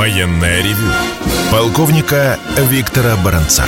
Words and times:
Военное 0.00 0.62
ревю 0.62 0.90
полковника 1.52 2.40
Виктора 2.56 3.18
Баранца. 3.22 3.66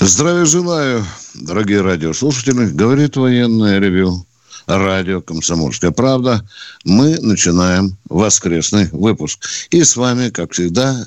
Здравия 0.00 0.46
желаю, 0.46 1.06
дорогие 1.34 1.80
радиослушатели. 1.80 2.66
Говорит 2.70 3.16
военное 3.16 3.78
ревю. 3.78 4.26
Радио 4.66 5.20
«Комсомольская 5.20 5.92
правда». 5.92 6.44
Мы 6.84 7.20
начинаем 7.20 7.96
воскресный 8.08 8.88
выпуск. 8.90 9.46
И 9.70 9.84
с 9.84 9.94
вами, 9.94 10.30
как 10.30 10.54
всегда, 10.54 11.06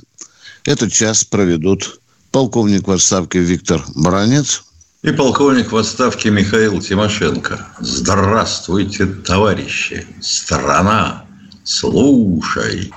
этот 0.63 0.93
час 0.93 1.25
проведут 1.25 1.99
полковник 2.31 2.87
в 2.87 2.91
отставке 2.91 3.39
Виктор 3.39 3.83
Баранец. 3.95 4.63
И 5.01 5.11
полковник 5.11 5.73
в 5.73 5.75
отставке 5.75 6.29
Михаил 6.29 6.79
Тимошенко. 6.79 7.67
Здравствуйте, 7.81 9.07
товарищи. 9.07 10.07
Страна 10.21 11.25
слушай. 11.63 12.91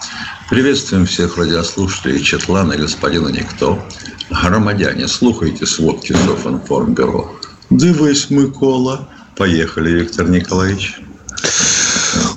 Приветствуем 0.51 1.07
всех 1.07 1.39
радиослушателей 1.39 2.23
Четлана 2.23 2.75
и 2.75 2.79
господина 2.79 3.29
Никто. 3.29 3.83
Громадяне, 4.31 5.07
слухайте 5.09 5.67
сводки 5.67 6.13
Софинформбюро. 6.13 7.31
Дивись, 7.71 8.31
Микола. 8.31 9.09
Поехали, 9.37 10.01
Виктор 10.01 10.29
Николаевич. 10.29 10.99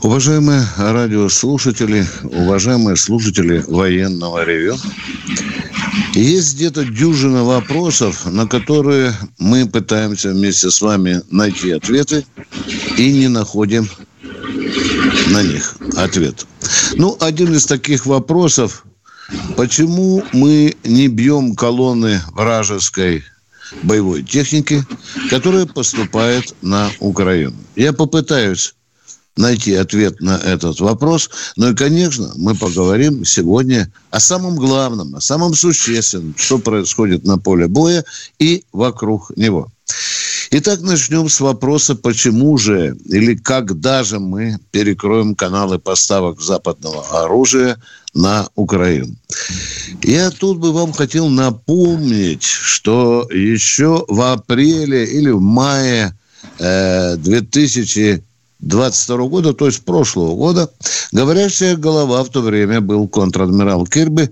Уважаемые 0.02 0.66
радиослушатели, 0.78 2.06
уважаемые 2.24 2.96
слушатели 2.96 3.64
военного 3.68 4.44
ревю, 4.44 4.76
есть 6.14 6.56
где-то 6.56 6.86
дюжина 6.86 7.44
вопросов, 7.44 8.26
на 8.26 8.48
которые 8.48 9.14
мы 9.38 9.68
пытаемся 9.68 10.30
вместе 10.30 10.70
с 10.70 10.82
вами 10.82 11.22
найти 11.32 11.72
ответы 11.72 12.26
и 12.98 13.12
не 13.12 13.28
находим 13.28 13.88
на 15.30 15.44
них 15.44 15.76
ответ. 15.96 16.46
Ну, 16.96 17.16
один 17.20 17.54
из 17.54 17.66
таких 17.66 18.06
вопросов, 18.06 18.86
почему 19.56 20.24
мы 20.34 20.76
не 20.84 21.08
бьем 21.08 21.56
колонны 21.56 22.22
вражеской 22.32 23.24
боевой 23.84 24.24
техники, 24.24 24.84
которая 25.30 25.66
поступает 25.66 26.56
на 26.62 26.90
Украину? 27.00 27.56
Я 27.76 27.94
попытаюсь 27.94 28.74
найти 29.38 29.74
ответ 29.76 30.20
на 30.20 30.38
этот 30.38 30.80
вопрос. 30.82 31.30
Ну 31.56 31.72
и, 31.72 31.76
конечно, 31.76 32.32
мы 32.36 32.56
поговорим 32.56 33.24
сегодня 33.24 33.92
о 34.12 34.20
самом 34.20 34.56
главном, 34.56 35.16
о 35.16 35.22
самом 35.22 35.54
существенном, 35.54 36.36
что 36.38 36.60
происходит 36.60 37.24
на 37.24 37.38
поле 37.38 37.68
боя 37.68 38.04
и 38.38 38.64
вокруг 38.74 39.32
него. 39.38 39.72
Итак, 40.52 40.82
начнем 40.82 41.30
с 41.30 41.42
вопроса, 41.42 41.94
почему 41.94 42.58
же 42.58 42.98
или 43.06 43.36
когда 43.36 44.04
же 44.04 44.20
мы 44.20 44.58
перекроем 44.72 45.36
каналы 45.36 45.78
поставок 45.78 46.42
западного 46.42 47.24
оружия 47.24 47.78
на 48.16 48.50
Украину. 48.56 49.16
Я 50.02 50.32
тут 50.32 50.58
бы 50.58 50.74
вам 50.74 50.92
хотел 50.92 51.30
напомнить, 51.30 52.42
что 52.42 53.28
еще 53.32 54.06
в 54.08 54.20
апреле 54.22 55.06
или 55.06 55.30
в 55.30 55.40
мае 55.40 56.18
э, 56.58 57.16
2022 57.18 59.18
года, 59.28 59.54
то 59.54 59.68
есть 59.68 59.86
прошлого 59.86 60.36
года, 60.36 60.72
говорящая 61.12 61.78
голова 61.78 62.24
в 62.24 62.30
то 62.30 62.42
время 62.42 62.82
был 62.82 63.08
контр-адмирал 63.08 63.86
Кирби, 63.86 64.32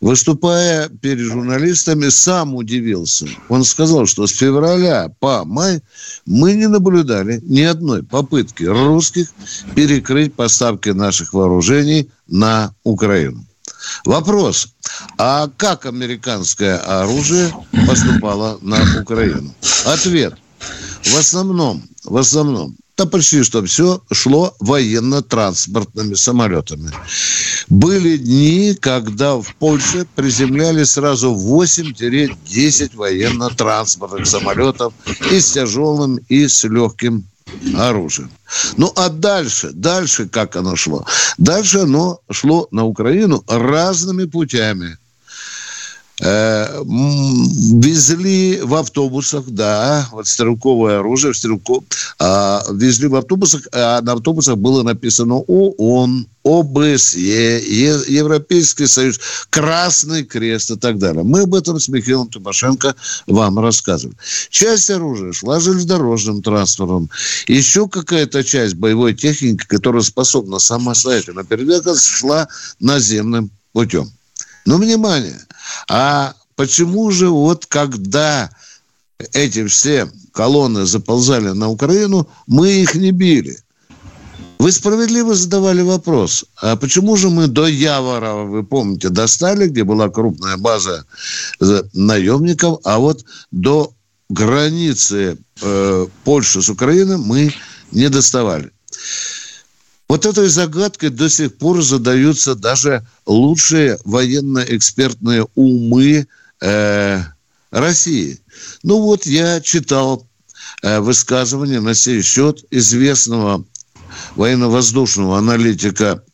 выступая 0.00 0.88
перед 0.88 1.20
журналистами, 1.20 2.08
сам 2.08 2.54
удивился. 2.54 3.26
Он 3.48 3.64
сказал, 3.64 4.06
что 4.06 4.26
с 4.26 4.32
февраля 4.32 5.10
по 5.20 5.44
май 5.44 5.82
мы 6.26 6.54
не 6.54 6.66
наблюдали 6.66 7.40
ни 7.44 7.62
одной 7.62 8.02
попытки 8.02 8.64
русских 8.64 9.28
перекрыть 9.74 10.34
поставки 10.34 10.90
наших 10.90 11.32
вооружений 11.32 12.10
на 12.26 12.74
Украину. 12.82 13.44
Вопрос, 14.04 14.68
а 15.18 15.48
как 15.56 15.86
американское 15.86 16.78
оружие 16.78 17.52
поступало 17.86 18.58
на 18.62 18.78
Украину? 19.00 19.54
Ответ. 19.84 20.34
В 21.02 21.16
основном, 21.16 21.82
в 22.04 22.16
основном 22.16 22.76
да 23.00 23.06
почти 23.06 23.42
что 23.42 23.64
все 23.64 24.02
шло 24.12 24.54
военно-транспортными 24.60 26.12
самолетами. 26.12 26.90
Были 27.70 28.18
дни, 28.18 28.76
когда 28.78 29.36
в 29.36 29.54
Польше 29.54 30.06
приземляли 30.14 30.84
сразу 30.84 31.32
8-10 31.34 32.94
военно-транспортных 32.94 34.26
самолетов 34.26 34.92
и 35.30 35.40
с 35.40 35.52
тяжелым, 35.52 36.18
и 36.28 36.46
с 36.46 36.64
легким 36.64 37.24
оружием. 37.74 38.30
Ну, 38.76 38.92
а 38.96 39.08
дальше, 39.08 39.70
дальше 39.72 40.28
как 40.28 40.56
оно 40.56 40.76
шло? 40.76 41.06
Дальше 41.38 41.78
оно 41.78 42.20
шло 42.30 42.68
на 42.70 42.84
Украину 42.84 43.42
разными 43.48 44.26
путями– 44.26 44.98
везли 47.80 48.60
в 48.62 48.74
автобусах, 48.74 49.46
да, 49.46 50.06
вот 50.12 50.26
стрелковое 50.26 50.98
оружие, 51.00 51.32
стрелков, 51.32 51.84
а, 52.18 52.62
везли 52.70 53.08
в 53.08 53.14
автобусах, 53.16 53.62
а 53.72 54.02
на 54.02 54.12
автобусах 54.12 54.58
было 54.58 54.82
написано 54.82 55.36
ООН, 55.36 56.26
ОБСЕ, 56.44 57.60
Европейский 58.06 58.86
Союз, 58.86 59.18
Красный 59.50 60.24
Крест 60.24 60.70
и 60.70 60.76
так 60.76 60.98
далее. 60.98 61.22
Мы 61.22 61.42
об 61.42 61.54
этом 61.54 61.80
с 61.80 61.88
Михаилом 61.88 62.28
Тимошенко 62.28 62.94
вам 63.26 63.58
рассказывали. 63.58 64.16
Часть 64.50 64.90
оружия 64.90 65.32
шла 65.32 65.58
железнодорожным 65.60 66.42
транспортом. 66.42 67.08
Еще 67.46 67.88
какая-то 67.88 68.44
часть 68.44 68.74
боевой 68.74 69.14
техники, 69.14 69.64
которая 69.66 70.02
способна 70.02 70.58
самостоятельно 70.58 71.44
передвигаться, 71.44 72.08
шла 72.08 72.48
наземным 72.78 73.50
путем. 73.72 74.10
Но 74.66 74.76
внимание, 74.76 75.38
а 75.88 76.34
почему 76.56 77.10
же 77.10 77.28
вот 77.28 77.66
когда 77.66 78.50
эти 79.32 79.66
все 79.66 80.10
колонны 80.32 80.86
заползали 80.86 81.50
на 81.50 81.68
Украину, 81.68 82.28
мы 82.46 82.70
их 82.70 82.94
не 82.94 83.10
били? 83.10 83.58
Вы 84.58 84.72
справедливо 84.72 85.34
задавали 85.34 85.80
вопрос, 85.80 86.44
а 86.60 86.76
почему 86.76 87.16
же 87.16 87.30
мы 87.30 87.46
до 87.46 87.66
Явора, 87.66 88.34
вы 88.34 88.62
помните, 88.62 89.08
достали, 89.08 89.68
где 89.68 89.84
была 89.84 90.10
крупная 90.10 90.58
база 90.58 91.06
наемников, 91.94 92.80
а 92.84 92.98
вот 92.98 93.24
до 93.50 93.94
границы 94.28 95.38
э, 95.62 96.06
Польши 96.24 96.60
с 96.60 96.68
Украиной 96.68 97.16
мы 97.16 97.54
не 97.90 98.10
доставали. 98.10 98.70
Вот 100.10 100.26
этой 100.26 100.48
загадкой 100.48 101.10
до 101.10 101.30
сих 101.30 101.56
пор 101.56 101.84
задаются 101.84 102.56
даже 102.56 103.06
лучшие 103.26 103.96
военно-экспертные 104.04 105.46
умы 105.54 106.26
э, 106.60 107.22
России. 107.70 108.40
Ну 108.82 109.02
вот 109.02 109.24
я 109.24 109.60
читал 109.60 110.26
э, 110.82 110.98
высказывание 110.98 111.78
на 111.78 111.94
сей 111.94 112.22
счет 112.22 112.64
известного 112.72 113.64
военно-воздушного 114.34 115.38
аналитика 115.38 116.24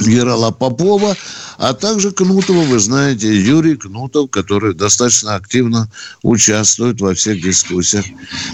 генерала 0.00 0.50
Попова, 0.50 1.16
а 1.58 1.74
также 1.74 2.10
Кнутова, 2.10 2.64
вы 2.64 2.80
знаете, 2.80 3.32
Юрий 3.32 3.76
Кнутов, 3.76 4.30
который 4.30 4.74
достаточно 4.74 5.36
активно 5.36 5.88
участвует 6.24 7.00
во 7.00 7.14
всех 7.14 7.40
дискуссиях. 7.40 8.04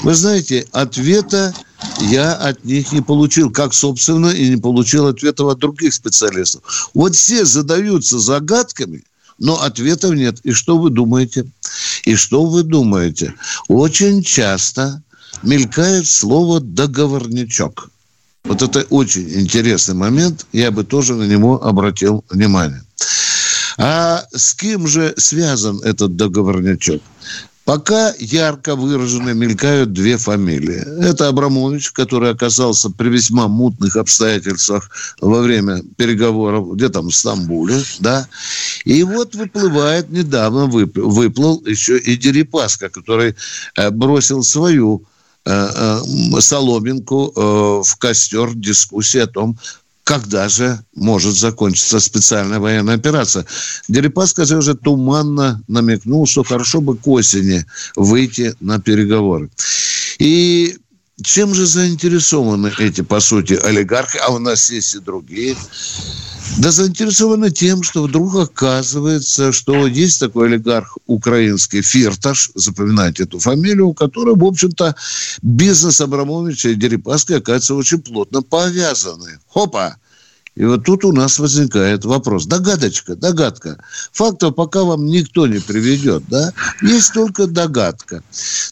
Вы 0.02 0.14
знаете, 0.14 0.66
ответа 0.72 1.54
я 2.00 2.34
от 2.34 2.64
них 2.64 2.92
не 2.92 3.00
получил, 3.00 3.50
как, 3.50 3.74
собственно, 3.74 4.28
и 4.28 4.48
не 4.50 4.56
получил 4.56 5.06
ответов 5.06 5.48
от 5.48 5.58
других 5.58 5.94
специалистов. 5.94 6.90
Вот 6.94 7.14
все 7.14 7.44
задаются 7.44 8.18
загадками, 8.18 9.04
но 9.38 9.60
ответов 9.62 10.14
нет. 10.14 10.40
И 10.42 10.52
что 10.52 10.78
вы 10.78 10.90
думаете? 10.90 11.46
И 12.04 12.14
что 12.16 12.44
вы 12.44 12.62
думаете? 12.62 13.34
Очень 13.68 14.22
часто 14.22 15.02
мелькает 15.42 16.06
слово 16.06 16.60
«договорничок». 16.60 17.90
Вот 18.44 18.62
это 18.62 18.86
очень 18.88 19.28
интересный 19.40 19.94
момент, 19.94 20.46
я 20.52 20.70
бы 20.70 20.82
тоже 20.82 21.14
на 21.14 21.24
него 21.24 21.62
обратил 21.62 22.24
внимание. 22.30 22.82
А 23.76 24.24
с 24.32 24.54
кем 24.54 24.88
же 24.88 25.14
связан 25.16 25.80
этот 25.82 26.16
договорничок? 26.16 27.02
Пока 27.68 28.14
ярко 28.18 28.76
выраженно 28.76 29.34
мелькают 29.34 29.92
две 29.92 30.16
фамилии. 30.16 31.04
Это 31.04 31.28
Абрамович, 31.28 31.90
который 31.90 32.30
оказался 32.30 32.88
при 32.88 33.10
весьма 33.10 33.46
мутных 33.46 33.96
обстоятельствах 33.96 34.88
во 35.20 35.42
время 35.42 35.82
переговоров 35.98 36.72
где 36.72 36.88
там 36.88 37.08
в 37.10 37.14
Стамбуле, 37.14 37.76
да. 37.98 38.26
И 38.86 39.02
вот 39.02 39.34
выплывает, 39.34 40.08
недавно 40.08 40.64
выплыл 40.64 41.62
еще 41.66 41.98
и 41.98 42.16
Дерипаска, 42.16 42.88
который 42.88 43.34
э, 43.76 43.90
бросил 43.90 44.42
свою 44.42 45.04
э, 45.44 45.50
э, 45.52 46.40
соломинку 46.40 47.34
в 47.36 47.96
костер 47.98 48.54
дискуссии 48.54 49.20
о 49.20 49.26
том, 49.26 49.58
когда 50.08 50.48
же 50.48 50.80
может 50.94 51.36
закончиться 51.36 52.00
специальная 52.00 52.58
военная 52.58 52.94
операция. 52.94 53.44
Дерипаска 53.88 54.40
уже 54.56 54.74
туманно 54.74 55.62
намекнул, 55.68 56.26
что 56.26 56.44
хорошо 56.44 56.80
бы 56.80 56.96
к 56.96 57.06
осени 57.06 57.66
выйти 57.94 58.54
на 58.58 58.80
переговоры. 58.80 59.50
И 60.18 60.78
чем 61.22 61.52
же 61.52 61.66
заинтересованы 61.66 62.72
эти, 62.78 63.02
по 63.02 63.20
сути, 63.20 63.52
олигархи, 63.52 64.16
а 64.16 64.32
у 64.32 64.38
нас 64.38 64.70
есть 64.70 64.94
и 64.94 64.98
другие, 64.98 65.54
Да 66.56 66.72
заинтересованы 66.72 67.50
тем, 67.50 67.82
что 67.82 68.04
вдруг 68.04 68.34
оказывается, 68.34 69.52
что 69.52 69.86
есть 69.86 70.18
такой 70.18 70.48
олигарх 70.48 70.96
украинский 71.06 71.82
Фирташ, 71.82 72.50
запоминайте 72.54 73.24
эту 73.24 73.38
фамилию, 73.38 73.92
который, 73.92 74.34
в 74.34 74.44
общем-то, 74.44 74.96
бизнес 75.42 76.00
Абрамовича 76.00 76.70
и 76.70 76.74
Дерипаски, 76.74 77.34
оказывается, 77.34 77.74
очень 77.74 78.00
плотно 78.00 78.42
повязаны. 78.42 79.38
Хопа! 79.46 79.96
И 80.56 80.64
вот 80.64 80.84
тут 80.84 81.04
у 81.04 81.12
нас 81.12 81.38
возникает 81.38 82.04
вопрос. 82.04 82.46
Догадочка, 82.46 83.14
догадка. 83.14 83.80
Фактов 84.10 84.56
пока 84.56 84.82
вам 84.82 85.06
никто 85.06 85.46
не 85.46 85.60
приведет, 85.60 86.24
да? 86.28 86.52
Есть 86.82 87.12
только 87.12 87.46
догадка. 87.46 88.24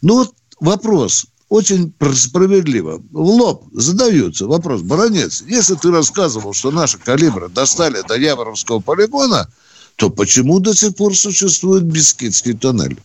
Ну 0.03 0.15
вот 0.15 0.35
вопрос 0.59 1.27
очень 1.49 1.93
справедливо. 2.15 3.03
В 3.13 3.21
лоб 3.21 3.65
задаются 3.73 4.47
вопрос. 4.47 4.83
Баронец, 4.83 5.45
если 5.47 5.75
ты 5.75 5.91
рассказывал, 5.91 6.53
что 6.53 6.71
наши 6.71 6.99
калибры 6.99 7.49
достали 7.49 8.03
до 8.07 8.17
Яворовского 8.17 8.81
полигона, 8.81 9.49
то 9.97 10.11
почему 10.11 10.59
до 10.61 10.75
сих 10.75 10.97
пор 10.97 11.17
существует 11.17 11.85
Бискитский 11.85 12.55
тоннель? 12.55 12.99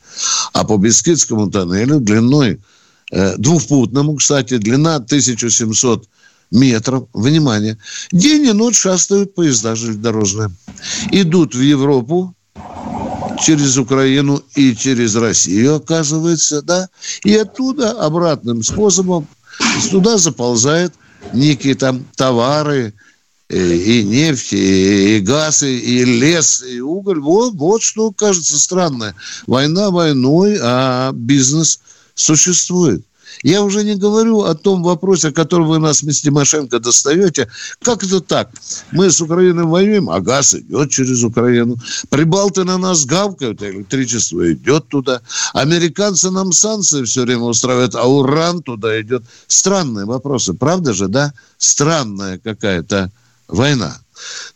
А 0.54 0.64
по 0.64 0.78
Бискитскому 0.78 1.52
тоннелю 1.52 2.00
длиной, 2.00 2.60
э, 3.12 3.38
двухпутному, 3.38 4.16
кстати, 4.16 4.58
длина 4.58 5.00
1700 5.00 6.10
метров, 6.50 7.08
внимание, 7.14 7.78
день 8.12 8.48
и 8.48 8.54
ночь 8.54 8.80
шастают 8.80 9.36
поезда 9.36 9.76
железнодорожные. 9.76 10.50
Идут 11.12 11.56
в 11.56 11.62
Европу, 11.62 12.36
через 13.42 13.78
Украину 13.78 14.44
и 14.56 14.76
через 14.76 15.16
Россию, 15.16 15.76
оказывается, 15.76 16.62
да, 16.62 16.90
и 17.24 17.36
оттуда 17.36 17.92
обратным 17.92 18.64
способом 18.64 19.28
туда 19.90 20.18
заползают 20.18 20.94
некие 21.34 21.76
там 21.76 22.06
товары, 22.16 22.94
и, 23.50 23.56
э, 23.56 23.76
и 23.76 24.04
нефть, 24.04 24.54
и, 24.54 25.20
газ, 25.20 25.64
и 25.64 26.06
лес, 26.06 26.64
и 26.64 26.80
уголь. 26.80 27.20
Вот, 27.20 27.54
вот 27.56 27.82
что 27.82 28.12
кажется 28.12 28.58
странное. 28.58 29.16
Война 29.48 29.92
войной, 29.92 30.58
а 30.62 31.12
бизнес 31.14 31.80
существует. 32.16 33.04
Я 33.44 33.64
уже 33.64 33.84
не 33.84 33.96
говорю 33.96 34.42
о 34.42 34.56
том 34.56 34.84
вопросе, 34.84 35.30
о 35.30 35.32
котором 35.32 35.68
вы 35.68 35.80
нас 35.80 36.00
с 36.00 36.22
Тимошенко 36.22 36.80
достаете. 36.80 37.50
Как 37.82 38.04
это 38.04 38.22
так? 38.22 38.50
Мы 38.92 39.10
с 39.10 39.22
Украиной 39.22 39.66
воюем, 39.66 40.10
а 40.10 40.20
газ 40.20 40.54
идет 40.54 40.92
через 40.92 41.24
Украину. 41.24 41.78
Прибалты 42.10 42.64
на 42.64 42.78
нас 42.78 43.06
гавкают, 43.06 43.62
а 43.62 43.70
электричество 43.70 44.52
идет 44.52 44.88
туда. 44.88 45.22
Американцы 45.54 46.32
нам 46.32 46.52
санкции 46.52 47.04
все 47.04 47.24
время 47.24 47.44
устраивают, 47.44 47.96
а 47.96 48.06
уран 48.06 48.62
туда 48.62 49.00
идет. 49.02 49.24
Странные 49.48 50.06
вопросы, 50.06 50.54
правда 50.54 50.94
же, 50.94 51.08
да? 51.08 51.34
Странная 51.58 52.38
какая-то 52.38 53.12
война. 53.52 53.98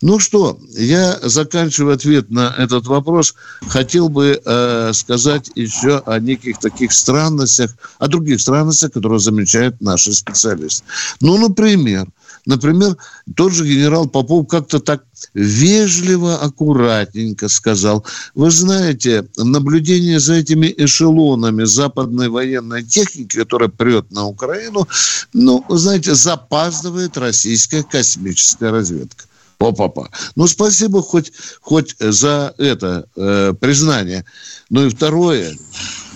Ну 0.02 0.20
что, 0.20 0.60
я 0.78 1.18
заканчиваю 1.22 1.96
ответ 1.96 2.30
на 2.30 2.54
этот 2.58 2.86
вопрос. 2.86 3.36
Хотел 3.68 4.10
бы 4.10 4.40
э, 4.44 4.92
сказать 4.94 5.50
еще 5.56 6.04
о 6.06 6.20
неких 6.20 6.60
таких 6.60 6.94
странностях, 6.94 7.72
о 7.98 8.08
других 8.08 8.42
странностях, 8.42 8.92
которые 8.92 9.20
замечают 9.20 9.82
наши 9.82 10.14
специалисты. 10.14 10.84
Ну, 11.22 11.38
например, 11.38 12.08
например, 12.46 12.98
тот 13.36 13.54
же 13.54 13.66
генерал 13.66 14.08
Попов 14.08 14.48
как-то 14.48 14.80
так 14.80 15.04
вежливо, 15.34 16.38
аккуратненько 16.38 17.48
сказал, 17.50 18.06
вы 18.34 18.52
знаете, 18.52 19.28
наблюдение 19.38 20.20
за 20.20 20.36
этими 20.36 20.74
эшелонами 20.78 21.64
западной 21.64 22.30
военной 22.30 22.84
техники, 22.84 23.38
которая 23.38 23.70
прет 23.70 24.12
на 24.12 24.26
Украину, 24.26 24.88
ну, 25.34 25.64
знаете, 25.70 26.16
запаздывает 26.16 27.18
российская 27.18 27.84
космическая 27.84 28.72
разведка. 28.72 29.26
Опа-па. 29.68 30.10
Ну, 30.36 30.48
спасибо 30.48 31.02
хоть, 31.02 31.32
хоть 31.62 31.96
за 32.00 32.54
это 32.58 33.08
э, 33.16 33.54
признание. 33.60 34.26
Ну 34.70 34.86
и 34.86 34.90
второе. 34.90 35.58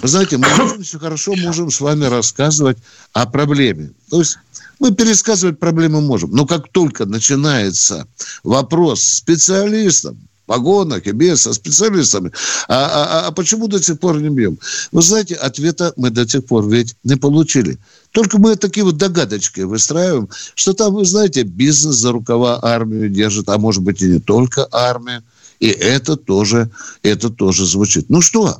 Вы 0.01 0.07
знаете, 0.07 0.38
мы 0.38 0.84
все 0.84 1.00
хорошо 1.00 1.36
можем 1.36 1.72
с 1.72 1.81
вами 1.81 2.06
рассказывать 2.06 2.78
о 3.13 3.25
проблеме. 3.25 3.92
То 4.10 4.19
есть 4.19 4.38
мы 4.80 4.92
пересказывать 4.92 5.60
проблемы 5.60 6.01
можем. 6.01 6.31
Но 6.31 6.46
как 6.46 6.72
только 6.72 7.06
начинается 7.06 8.07
вопрос 8.44 9.01
с 9.01 9.18
специалистом, 9.18 10.29
погонах 10.50 11.06
и 11.06 11.12
без, 11.12 11.42
со 11.42 11.54
специалистами. 11.54 12.31
А, 12.68 12.74
а, 12.74 13.04
а, 13.04 13.28
а 13.28 13.31
почему 13.31 13.68
до 13.68 13.81
сих 13.81 14.00
пор 14.00 14.19
не 14.19 14.30
бьем? 14.30 14.57
Вы 14.92 15.04
знаете, 15.04 15.36
ответа 15.36 15.94
мы 15.96 16.10
до 16.10 16.28
сих 16.28 16.44
пор 16.46 16.68
ведь 16.68 16.96
не 17.04 17.18
получили. 17.18 17.78
Только 18.10 18.40
мы 18.40 18.56
такие 18.56 18.84
вот 18.84 18.98
догадочки 18.98 19.62
выстраиваем, 19.62 20.28
что 20.56 20.74
там, 20.74 20.96
вы 20.96 21.06
знаете, 21.06 21.44
бизнес 21.44 21.98
за 21.98 22.12
рукава 22.12 22.60
армию 22.63 23.10
держит, 23.10 23.48
а 23.48 23.60
может 23.60 23.84
быть 23.84 24.01
и 24.01 24.07
не 24.07 24.19
только 24.19 24.68
армия. 24.72 25.24
И 25.60 25.68
это 25.68 26.18
тоже, 26.18 26.72
это 27.04 27.30
тоже 27.30 27.68
звучит. 27.68 28.10
Ну 28.10 28.22
что, 28.22 28.57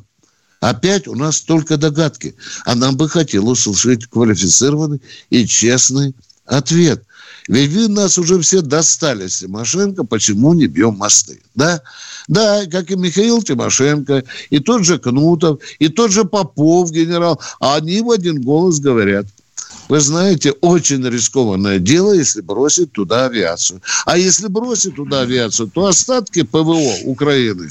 Опять 0.60 1.08
у 1.08 1.14
нас 1.14 1.40
только 1.40 1.78
догадки. 1.78 2.34
А 2.66 2.74
нам 2.74 2.94
бы 2.94 3.08
хотелось 3.08 3.66
услышать 3.66 4.06
квалифицированный 4.06 5.00
и 5.30 5.46
честный 5.46 6.14
ответ. 6.44 7.02
Ведь 7.50 7.72
вы 7.72 7.88
нас 7.88 8.16
уже 8.16 8.38
все 8.38 8.62
достали 8.62 9.26
с 9.26 9.40
Тимошенко, 9.40 10.04
почему 10.04 10.54
не 10.54 10.68
бьем 10.68 10.94
мосты? 10.94 11.40
Да? 11.56 11.82
Да, 12.28 12.64
как 12.70 12.92
и 12.92 12.94
Михаил 12.94 13.42
Тимошенко, 13.42 14.22
и 14.50 14.60
тот 14.60 14.84
же 14.84 15.00
Кнутов, 15.00 15.58
и 15.80 15.88
тот 15.88 16.12
же 16.12 16.24
Попов, 16.24 16.92
генерал. 16.92 17.40
А 17.58 17.74
они 17.74 18.02
в 18.02 18.10
один 18.12 18.40
голос 18.40 18.78
говорят, 18.78 19.26
вы 19.88 19.98
знаете, 19.98 20.52
очень 20.60 21.04
рискованное 21.04 21.80
дело, 21.80 22.12
если 22.12 22.40
бросить 22.40 22.92
туда 22.92 23.26
авиацию. 23.26 23.82
А 24.06 24.16
если 24.16 24.46
бросить 24.46 24.94
туда 24.94 25.22
авиацию, 25.22 25.68
то 25.74 25.86
остатки 25.86 26.42
ПВО 26.42 26.98
Украины 27.02 27.68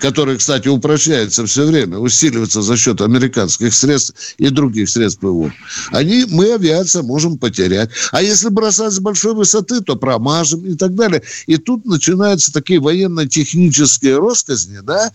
который, 0.00 0.36
кстати, 0.36 0.68
упрощается 0.68 1.46
все 1.46 1.66
время, 1.66 1.98
усиливается 1.98 2.62
за 2.62 2.76
счет 2.76 3.00
американских 3.00 3.74
средств 3.74 4.14
и 4.38 4.48
других 4.48 4.88
средств 4.88 5.20
ПВО, 5.20 5.52
они, 5.90 6.26
мы, 6.28 6.52
авиация, 6.52 7.02
можем 7.02 7.38
потерять. 7.38 7.90
А 8.12 8.22
если 8.22 8.48
бросать 8.48 8.92
с 8.92 9.00
большой 9.00 9.34
высоты, 9.34 9.80
то 9.80 9.96
промажем 9.96 10.64
и 10.64 10.74
так 10.74 10.94
далее. 10.94 11.22
И 11.46 11.56
тут 11.56 11.84
начинаются 11.84 12.52
такие 12.52 12.80
военно-технические 12.80 14.18
росказни, 14.18 14.78
да, 14.82 15.06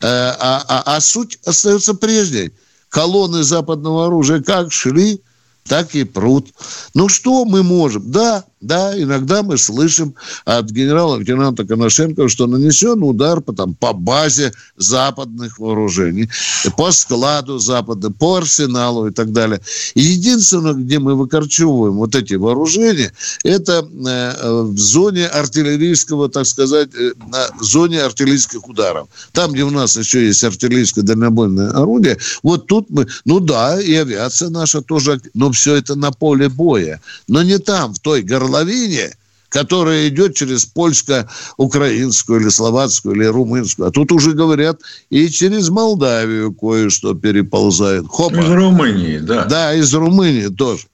э, 0.00 0.06
а, 0.06 0.64
а, 0.68 0.96
а 0.96 1.00
суть 1.00 1.38
остается 1.44 1.94
прежней. 1.94 2.52
Колонны 2.88 3.42
западного 3.42 4.06
оружия 4.06 4.40
как 4.40 4.72
шли, 4.72 5.20
так 5.66 5.94
и 5.94 6.04
прут. 6.04 6.48
Ну, 6.94 7.08
что 7.08 7.44
мы 7.44 7.62
можем? 7.62 8.10
Да, 8.10 8.44
да, 8.60 9.00
иногда 9.00 9.42
мы 9.42 9.56
слышим 9.56 10.14
от 10.44 10.70
генерала-лейтенанта 10.70 11.64
Коношенко, 11.64 12.28
что 12.28 12.46
нанесен 12.46 13.02
удар 13.02 13.40
по, 13.40 13.52
там, 13.52 13.74
по 13.74 13.92
базе 13.92 14.52
западных 14.76 15.58
вооружений, 15.58 16.28
по 16.76 16.90
складу 16.90 17.58
запада, 17.58 18.10
по 18.10 18.36
арсеналу 18.36 19.08
и 19.08 19.12
так 19.12 19.32
далее. 19.32 19.60
Единственное, 19.94 20.74
где 20.74 20.98
мы 20.98 21.14
выкорчевываем 21.14 21.94
вот 21.94 22.14
эти 22.14 22.34
вооружения, 22.34 23.12
это 23.44 23.86
э, 23.88 24.62
в 24.62 24.78
зоне 24.78 25.26
артиллерийского, 25.26 26.28
так 26.28 26.46
сказать, 26.46 26.90
э, 26.94 27.12
на 27.28 27.46
зоне 27.60 28.02
артиллерийских 28.02 28.68
ударов. 28.68 29.08
Там, 29.32 29.52
где 29.52 29.62
у 29.62 29.70
нас 29.70 29.96
еще 29.96 30.26
есть 30.26 30.42
артиллерийское 30.42 31.04
дальнобойное 31.04 31.70
орудие, 31.70 32.18
вот 32.42 32.66
тут 32.66 32.90
мы, 32.90 33.06
ну 33.24 33.40
да, 33.40 33.80
и 33.80 33.94
авиация 33.94 34.48
наша 34.48 34.82
тоже, 34.82 35.20
но 35.34 35.52
все 35.52 35.76
это 35.76 35.94
на 35.94 36.10
поле 36.10 36.48
боя. 36.48 37.00
Но 37.28 37.42
не 37.42 37.58
там, 37.58 37.94
в 37.94 38.00
той 38.00 38.22
горловине, 38.22 38.47
горловине, 38.48 39.14
которая 39.48 40.08
идет 40.08 40.34
через 40.34 40.64
польско-украинскую 40.66 42.40
или 42.40 42.48
словацкую 42.48 43.16
или 43.16 43.24
румынскую. 43.24 43.88
А 43.88 43.90
тут 43.90 44.12
уже 44.12 44.32
говорят 44.32 44.80
и 45.10 45.28
через 45.28 45.68
Молдавию 45.70 46.52
кое-что 46.52 47.14
переползает. 47.14 48.06
Хопа. 48.08 48.36
Из 48.36 48.50
Румынии, 48.50 49.18
да. 49.18 49.44
Да, 49.44 49.74
из 49.74 49.92
Румынии 49.94 50.48
тоже. 50.48 50.86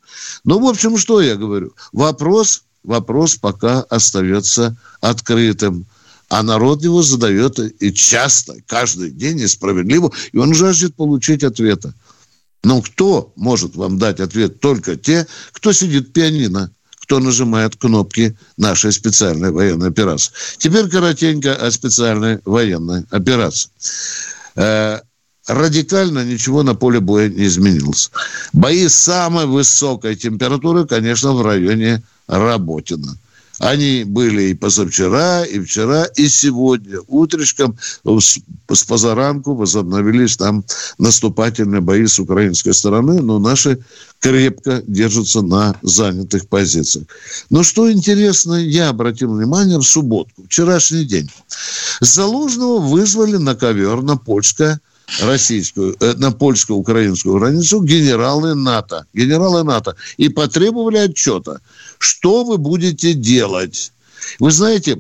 Ну, 0.45 0.61
в 0.61 0.69
общем, 0.69 0.97
что 0.99 1.21
я 1.21 1.35
говорю? 1.35 1.73
Вопрос, 1.93 2.65
вопрос 2.85 3.37
пока 3.37 3.83
остается 3.83 4.77
открытым. 5.01 5.87
А 6.29 6.43
народ 6.43 6.83
его 6.83 7.03
задает 7.03 7.59
и 7.59 7.93
часто, 7.93 8.57
каждый 8.67 9.11
день 9.11 9.37
несправедливо, 9.37 10.11
и 10.33 10.39
он 10.39 10.55
жаждет 10.55 10.95
получить 10.97 11.45
ответа. 11.45 11.93
Но 12.65 12.81
кто 12.81 13.33
может 13.37 13.77
вам 13.77 13.99
дать 13.99 14.21
ответ? 14.21 14.59
Только 14.59 14.97
те, 14.97 15.27
кто 15.53 15.73
сидит 15.73 16.13
пианино 16.13 16.71
кто 17.05 17.21
нажимает 17.21 17.77
кнопки 17.77 18.35
нашей 18.57 18.91
специальной 18.91 19.51
военной 19.51 19.89
операции. 19.89 20.33
Теперь 20.57 20.89
коротенько 20.89 21.55
о 21.55 21.71
специальной 21.71 22.41
военной 22.47 23.05
операции. 23.11 23.69
Э, 24.57 25.01
радикально 25.47 26.25
ничего 26.25 26.63
на 26.63 26.75
поле 26.75 27.01
боя 27.01 27.29
не 27.29 27.45
изменилось. 27.45 28.11
Бои 28.55 28.89
самой 28.89 29.45
высокой 29.45 30.17
температурой, 30.17 30.87
конечно, 30.87 31.33
в 31.33 31.43
районе 31.43 32.03
Работина. 32.27 33.19
Они 33.59 34.05
были 34.05 34.43
и 34.45 34.55
позавчера, 34.55 35.45
и 35.45 35.61
вчера, 35.61 36.05
и 36.17 36.29
сегодня. 36.29 37.01
Утречком 37.07 37.79
с, 38.05 38.39
позаранку 38.87 39.55
возобновились 39.55 40.37
там 40.37 40.65
наступательные 40.99 41.81
бои 41.81 42.07
с 42.07 42.19
украинской 42.19 42.73
стороны, 42.73 43.23
но 43.23 43.39
наши 43.39 43.79
крепко 44.21 44.83
держатся 44.87 45.43
на 45.43 45.77
занятых 45.83 46.49
позициях. 46.49 47.07
Но 47.51 47.63
что 47.63 47.91
интересно, 47.91 48.55
я 48.55 48.89
обратил 48.89 49.35
внимание 49.35 49.79
в 49.79 49.85
субботу, 49.85 50.31
вчерашний 50.49 51.05
день. 51.05 51.31
Залужного 52.01 52.79
вызвали 52.79 53.37
на 53.37 53.55
ковер 53.55 54.03
на 54.03 54.17
польское 54.17 54.81
российскую, 55.21 55.97
э, 56.01 56.15
на 56.15 56.31
польско-украинскую 56.31 57.39
границу 57.39 57.83
генералы 57.83 58.55
НАТО. 58.55 59.07
Генералы 59.15 59.63
НАТО. 59.63 59.97
И 60.17 60.29
потребовали 60.29 60.99
отчета. 60.99 61.61
Что 62.05 62.45
вы 62.45 62.59
будете 62.59 63.15
делать? 63.15 63.91
Вы 64.39 64.51
знаете, 64.51 64.99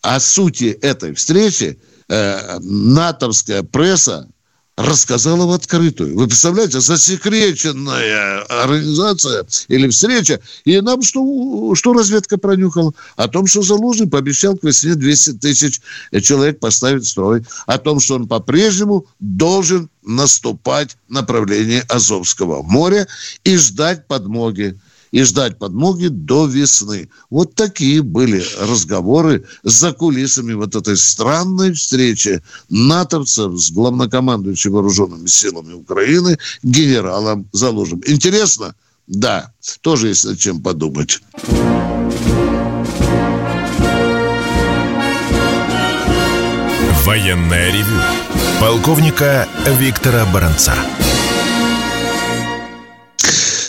о 0.00 0.18
сути 0.18 0.76
этой 0.82 1.14
встречи 1.14 1.78
э, 2.08 2.58
натовская 2.58 3.62
пресса 3.62 4.28
рассказала 4.76 5.46
в 5.46 5.52
открытую. 5.52 6.16
Вы 6.16 6.26
представляете, 6.26 6.80
засекреченная 6.80 8.42
организация 8.42 9.46
или 9.68 9.88
встреча. 9.88 10.40
И 10.64 10.80
нам 10.80 11.02
что, 11.02 11.76
что 11.76 11.92
разведка 11.92 12.38
пронюхала? 12.38 12.92
О 13.14 13.28
том, 13.28 13.46
что 13.46 13.62
Залужный 13.62 14.08
пообещал 14.08 14.56
к 14.56 14.64
весне 14.64 14.96
200 14.96 15.34
тысяч 15.34 15.80
человек 16.22 16.58
поставить 16.58 17.04
в 17.04 17.08
строй. 17.08 17.44
О 17.66 17.78
том, 17.78 18.00
что 18.00 18.16
он 18.16 18.26
по-прежнему 18.26 19.06
должен 19.20 19.88
наступать 20.02 20.96
в 21.08 21.12
направлении 21.12 21.84
Азовского 21.88 22.62
моря 22.62 23.06
и 23.44 23.56
ждать 23.56 24.08
подмоги 24.08 24.76
и 25.12 25.22
ждать 25.22 25.58
подмоги 25.58 26.08
до 26.08 26.46
весны. 26.46 27.08
Вот 27.30 27.54
такие 27.54 28.02
были 28.02 28.42
разговоры 28.60 29.44
за 29.62 29.92
кулисами 29.92 30.54
вот 30.54 30.74
этой 30.74 30.96
странной 30.96 31.74
встречи 31.74 32.42
натовцев 32.68 33.52
с 33.60 33.70
главнокомандующим 33.70 34.72
вооруженными 34.72 35.28
силами 35.28 35.74
Украины 35.74 36.38
генералом 36.62 37.48
Залужем. 37.52 38.02
Интересно? 38.06 38.74
Да, 39.06 39.52
тоже 39.82 40.08
есть 40.08 40.24
над 40.24 40.38
чем 40.38 40.62
подумать. 40.62 41.20
Военная 47.04 47.72
ревю. 47.72 48.00
Полковника 48.60 49.48
Виктора 49.66 50.24
Баранца. 50.32 50.74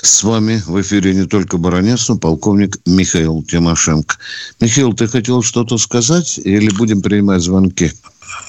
С 0.03 0.21
вами 0.21 0.61
в 0.65 0.81
эфире 0.81 1.13
не 1.13 1.25
только 1.25 1.57
баронец, 1.57 2.09
но 2.09 2.17
полковник 2.17 2.77
Михаил 2.85 3.41
Тимошенко. 3.41 4.17
Михаил, 4.59 4.91
ты 4.91 5.07
хотел 5.07 5.41
что-то 5.41 5.77
сказать 5.77 6.37
или 6.43 6.69
будем 6.71 7.01
принимать 7.01 7.41
звонки? 7.41 7.93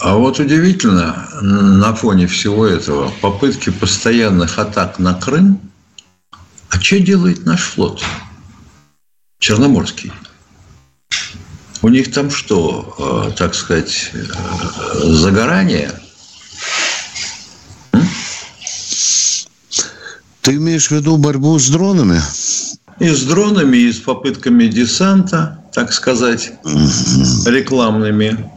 А 0.01 0.17
вот 0.17 0.41
удивительно, 0.41 1.29
на 1.41 1.95
фоне 1.95 2.27
всего 2.27 2.67
этого, 2.67 3.13
попытки 3.21 3.71
постоянных 3.71 4.59
атак 4.59 4.99
на 4.99 5.15
Крым, 5.15 5.61
а 6.71 6.81
что 6.81 6.99
делает 6.99 7.47
наш 7.47 7.63
флот? 7.63 8.03
Черноморский. 9.39 10.11
У 11.83 11.89
них 11.89 12.13
там 12.13 12.33
что, 12.33 13.31
э, 13.31 13.37
так 13.39 13.55
сказать, 13.55 14.11
э, 14.13 14.25
загорание– 15.05 15.93
Ты 20.45 20.57
имеешь 20.57 20.89
в 20.89 20.91
виду 20.91 21.17
борьбу 21.17 21.59
с 21.59 21.71
дронами? 21.71 22.21
И 23.01 23.09
с 23.09 23.23
дронами, 23.23 23.79
и 23.79 23.91
с 23.91 23.97
попытками 23.97 24.67
десанта, 24.67 25.65
так 25.73 25.91
сказать, 25.91 26.53
рекламными. 27.47 28.51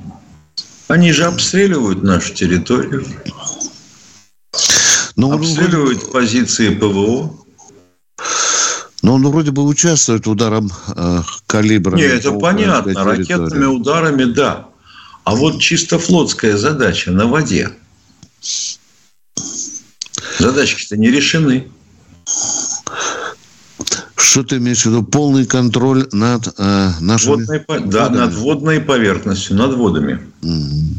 Они 0.90 1.14
же 1.14 1.24
обстреливают 1.24 2.04
нашу 2.04 2.34
территорию. 2.34 3.06
Но 5.16 5.30
ну, 5.30 5.36
обстреливают 5.36 6.00
вроде... 6.00 6.12
позиции 6.12 6.76
ПВО. 6.76 7.34
Но 9.02 9.14
он 9.14 9.26
вроде 9.26 9.52
бы 9.52 9.64
участвует 9.64 10.28
ударом 10.28 10.70
э, 10.94 11.22
калибрами. 11.48 12.02
Нет, 12.02 12.16
это 12.16 12.34
понятно. 12.34 13.02
Ракетными 13.02 13.64
ударами, 13.64 14.26
да. 14.26 14.68
А 15.24 15.36
вот 15.36 15.62
чисто 15.62 16.00
флотская 16.00 16.58
задача 16.58 17.12
на 17.12 17.28
воде. 17.28 17.72
Задачки-то 20.38 20.98
не 20.98 21.10
решены. 21.10 21.72
Что 24.30 24.44
ты 24.44 24.58
имеешь 24.58 24.82
в 24.82 24.88
виду? 24.88 25.04
Полный 25.04 25.46
контроль 25.46 26.06
над 26.12 26.54
э, 26.58 26.90
нашими... 27.00 27.46
Водной, 27.46 27.64
да, 27.86 28.10
над 28.10 28.34
водной 28.34 28.82
поверхностью, 28.82 29.56
над 29.56 29.76
водами. 29.76 30.20
Mm. 30.42 30.98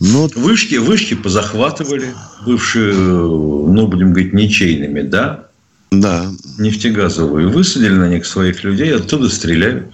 Ну, 0.00 0.30
вышки, 0.36 0.76
вышки 0.76 1.12
позахватывали, 1.12 2.14
бывшие, 2.46 2.94
ну, 2.94 3.86
будем 3.86 4.12
говорить, 4.12 4.32
ничейными, 4.32 5.02
да? 5.02 5.48
Да. 5.90 6.30
Нефтегазовые. 6.58 7.48
Высадили 7.48 7.94
на 7.94 8.08
них 8.08 8.24
своих 8.24 8.64
людей, 8.64 8.94
оттуда 8.94 9.28
стреляют. 9.28 9.92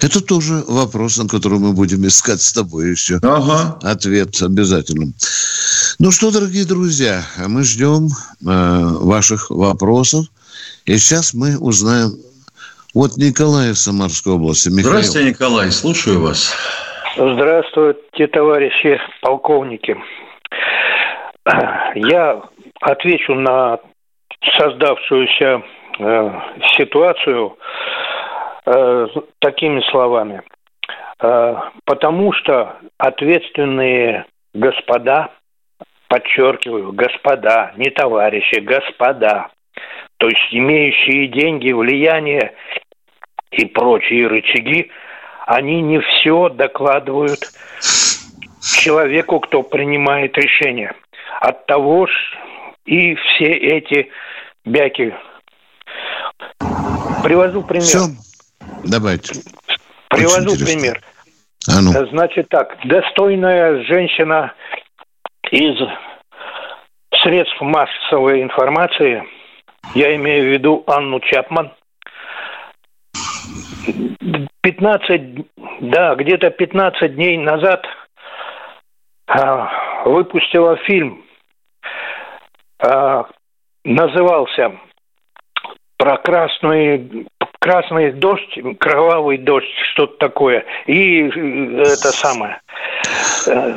Это 0.00 0.20
тоже 0.20 0.62
вопрос, 0.68 1.16
на 1.16 1.26
который 1.26 1.58
мы 1.58 1.72
будем 1.72 2.06
искать 2.06 2.42
с 2.42 2.52
тобой 2.52 2.90
еще 2.90 3.16
ага. 3.22 3.78
ответ 3.82 4.40
обязательно. 4.42 5.12
Ну 5.98 6.10
что, 6.10 6.30
дорогие 6.30 6.66
друзья, 6.66 7.22
мы 7.48 7.64
ждем 7.64 8.08
э, 8.08 8.48
ваших 9.00 9.48
вопросов. 9.48 10.26
И 10.84 10.98
сейчас 10.98 11.32
мы 11.32 11.58
узнаем 11.58 12.10
вот 12.94 13.16
Николай 13.16 13.70
из 13.70 13.80
Самарской 13.80 14.34
области. 14.34 14.68
Михаил. 14.68 14.88
Здравствуйте, 14.88 15.30
Николай, 15.30 15.70
слушаю 15.70 16.20
вас. 16.20 16.54
Здравствуйте, 17.16 18.26
товарищи 18.26 19.00
полковники. 19.22 19.96
Я 21.94 22.42
отвечу 22.82 23.32
на 23.32 23.78
создавшуюся 24.58 25.62
э, 25.98 26.30
ситуацию 26.76 27.56
э, 28.66 29.06
такими 29.38 29.80
словами. 29.90 30.42
Э, 31.22 31.54
потому 31.86 32.34
что 32.34 32.76
ответственные 32.98 34.26
господа, 34.52 35.30
подчеркиваю, 36.08 36.92
господа, 36.92 37.72
не 37.76 37.90
товарищи, 37.90 38.60
господа, 38.60 39.48
то 40.18 40.28
есть 40.28 40.48
имеющие 40.50 41.28
деньги, 41.28 41.72
влияние 41.72 42.54
и 43.50 43.64
прочие 43.66 44.26
рычаги, 44.26 44.90
они 45.46 45.80
не 45.82 46.00
все 46.00 46.48
докладывают 46.48 47.40
человеку, 48.82 49.40
кто 49.40 49.62
принимает 49.62 50.36
решение. 50.36 50.94
От 51.40 51.66
того 51.66 52.06
ж 52.06 52.10
и 52.84 53.14
все 53.14 53.52
эти 53.52 54.10
бяки. 54.64 55.14
Привожу 57.22 57.62
пример. 57.62 57.84
Все. 57.84 58.00
Давайте. 58.84 59.40
Привожу 60.08 60.56
пример. 60.64 61.00
А 61.68 61.80
ну. 61.80 61.92
Значит 62.10 62.48
так, 62.48 62.76
достойная 62.84 63.82
женщина 63.84 64.54
из 65.50 65.76
средств 67.22 67.60
массовой 67.60 68.42
информации, 68.42 69.24
я 69.94 70.14
имею 70.16 70.44
в 70.44 70.52
виду 70.52 70.84
Анну 70.86 71.20
Чапман, 71.20 71.72
15, 74.62 75.46
да, 75.80 76.14
где-то 76.16 76.50
15 76.50 77.14
дней 77.14 77.38
назад 77.38 77.86
а, 79.28 80.04
выпустила 80.04 80.76
фильм, 80.78 81.24
а, 82.78 83.26
назывался 83.84 84.72
про 85.96 86.18
красный 86.18 87.26
красный 87.66 88.12
дождь, 88.12 88.58
кровавый 88.78 89.38
дождь, 89.38 89.66
что-то 89.92 90.16
такое. 90.18 90.64
И 90.86 91.22
э, 91.22 91.80
это 91.80 92.12
самое. 92.12 92.60
Э, 93.46 93.76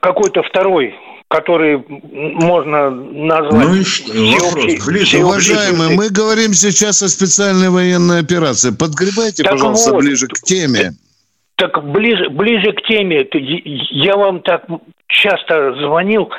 какой-то 0.00 0.42
второй 0.42 0.94
который 1.28 1.84
можно 1.88 2.90
назвать... 2.90 3.66
Ну 3.66 3.74
и 3.74 3.82
что? 3.82 4.12
Вопрос. 4.12 4.86
Ближе, 4.86 5.24
уважаемые, 5.24 5.96
мы 5.96 6.08
говорим 6.08 6.54
сейчас 6.54 7.02
о 7.02 7.08
специальной 7.08 7.70
военной 7.70 8.20
операции. 8.20 8.70
Подгребайте, 8.70 9.42
так 9.42 9.52
пожалуйста, 9.52 9.92
вот, 9.92 10.04
ближе 10.04 10.28
к 10.28 10.38
теме. 10.42 10.92
Так 11.56 11.82
ближе, 11.90 12.28
ближе 12.30 12.72
к 12.72 12.86
теме. 12.86 13.26
Я 13.90 14.16
вам 14.16 14.42
так 14.42 14.64
часто 15.08 15.74
звонил. 15.80 16.30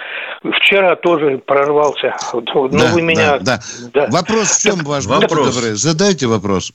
Вчера 0.62 0.96
тоже 0.96 1.40
прорвался. 1.46 2.16
Но 2.34 2.68
да, 2.68 2.92
вы 2.94 3.02
меня... 3.02 3.40
Да, 3.40 3.60
да. 3.94 4.08
Да. 4.08 4.08
Вопрос 4.12 4.50
в 4.50 4.62
чем 4.62 4.78
так, 4.78 4.88
ваш? 4.88 5.06
Вопрос. 5.06 5.56
Добрый, 5.56 5.76
задайте 5.76 6.28
вопрос. 6.28 6.72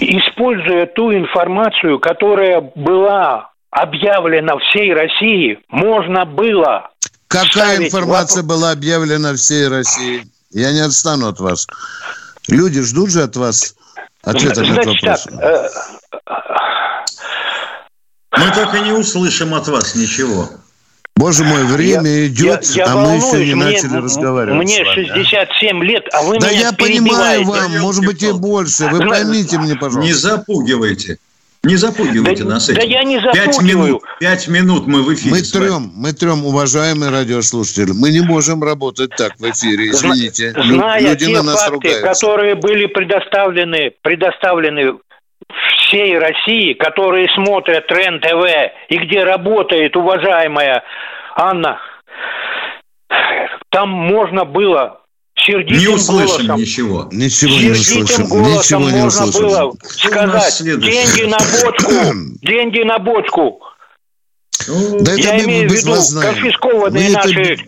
Используя 0.00 0.86
ту 0.86 1.12
информацию, 1.12 1.98
которая 1.98 2.60
была 2.74 3.50
объявлена 3.70 4.54
всей 4.58 4.92
России, 4.92 5.58
можно 5.68 6.24
было... 6.24 6.90
Какая 7.28 7.78
информация 7.84 8.42
вопрос... 8.42 8.60
была 8.60 8.70
объявлена 8.70 9.34
всей 9.34 9.68
России? 9.68 10.24
Я 10.50 10.72
не 10.72 10.80
отстану 10.80 11.28
от 11.28 11.40
вас. 11.40 11.66
Люди 12.48 12.80
ждут 12.82 13.10
же 13.10 13.22
от 13.22 13.36
вас 13.36 13.74
ответа 14.22 14.60
на 14.60 14.72
этот 14.72 14.86
вопрос. 14.86 15.24
Так, 15.24 15.42
э, 15.42 15.68
Мы 18.38 18.50
так 18.54 18.74
и 18.74 18.80
не 18.80 18.92
услышим 18.92 19.54
от 19.54 19.68
вас 19.68 19.94
ничего. 19.94 20.48
Боже 21.16 21.44
мой, 21.44 21.62
время 21.64 22.10
я, 22.10 22.26
идет, 22.26 22.64
я, 22.74 22.84
я 22.84 22.92
а 22.92 22.96
волнуюсь, 22.96 23.22
мы 23.22 23.38
еще 23.38 23.46
не 23.46 23.54
мне, 23.54 23.64
начали 23.64 23.96
разговаривать. 23.96 24.64
Мне 24.64 24.84
67 24.84 25.84
лет, 25.84 26.04
а 26.12 26.22
вы 26.22 26.40
да 26.40 26.50
меня 26.50 26.60
я 26.60 26.72
понимаю 26.72 27.44
вам, 27.44 27.78
может 27.78 28.04
быть 28.04 28.22
и 28.22 28.32
больше. 28.32 28.88
Вы 28.88 28.98
поймите 28.98 29.58
мне, 29.58 29.74
пожалуйста. 29.76 30.00
Не 30.00 30.12
запугивайте. 30.12 31.18
Не 31.62 31.76
запугивайте 31.76 32.44
да, 32.44 32.50
нас 32.50 32.68
этим. 32.68 32.80
Да 32.80 32.86
я 32.86 33.04
не 33.04 33.20
запугиваю. 33.20 33.40
Пять 33.40 33.62
минут, 33.62 34.02
пять 34.20 34.48
минут 34.48 34.86
мы 34.86 35.02
в 35.02 35.14
эфире. 35.14 35.36
Мы 35.36 35.42
трем, 35.42 35.92
мы 35.94 36.12
трем, 36.12 36.44
уважаемые 36.44 37.10
радиослушатели. 37.10 37.92
Мы 37.92 38.10
не 38.10 38.20
можем 38.20 38.62
работать 38.62 39.10
так 39.16 39.32
в 39.38 39.50
эфире, 39.50 39.90
извините. 39.90 40.52
Зная 40.52 41.00
Люди 41.00 41.26
те 41.26 41.32
на 41.32 41.42
нас 41.42 41.60
факты, 41.60 41.74
ругаются. 41.74 42.02
которые 42.02 42.54
были 42.56 42.86
предоставлены, 42.86 43.92
предоставлены 44.02 44.98
всей 45.86 46.18
России, 46.18 46.74
которые 46.74 47.28
смотрят 47.34 47.90
РЕН-ТВ 47.90 48.72
и 48.88 48.98
где 48.98 49.24
работает 49.24 49.96
уважаемая 49.96 50.82
Анна, 51.36 51.80
там 53.70 53.88
можно 53.88 54.44
было 54.44 55.00
сердитым 55.36 55.78
не 55.78 55.88
услышим 55.88 56.46
голосом, 56.46 56.56
ничего. 56.56 57.08
Ничего 57.12 57.50
не 57.50 57.70
услышим. 57.70 58.26
Голосом 58.28 58.82
ничего 58.82 58.90
не 58.90 59.02
можно 59.02 59.24
услышим. 59.26 59.48
было 59.48 59.72
сказать, 59.82 60.62
деньги 60.62 61.22
на 61.24 61.38
бочку, 61.38 61.92
деньги 62.42 62.82
на 62.82 62.98
бочку. 62.98 63.60
Да 65.00 65.12
Я 65.14 65.34
это 65.34 65.44
имею 65.44 65.68
в 65.68 65.72
виду 65.72 66.20
конфискованные 66.20 67.10
наши... 67.10 67.40
Это... 67.40 67.62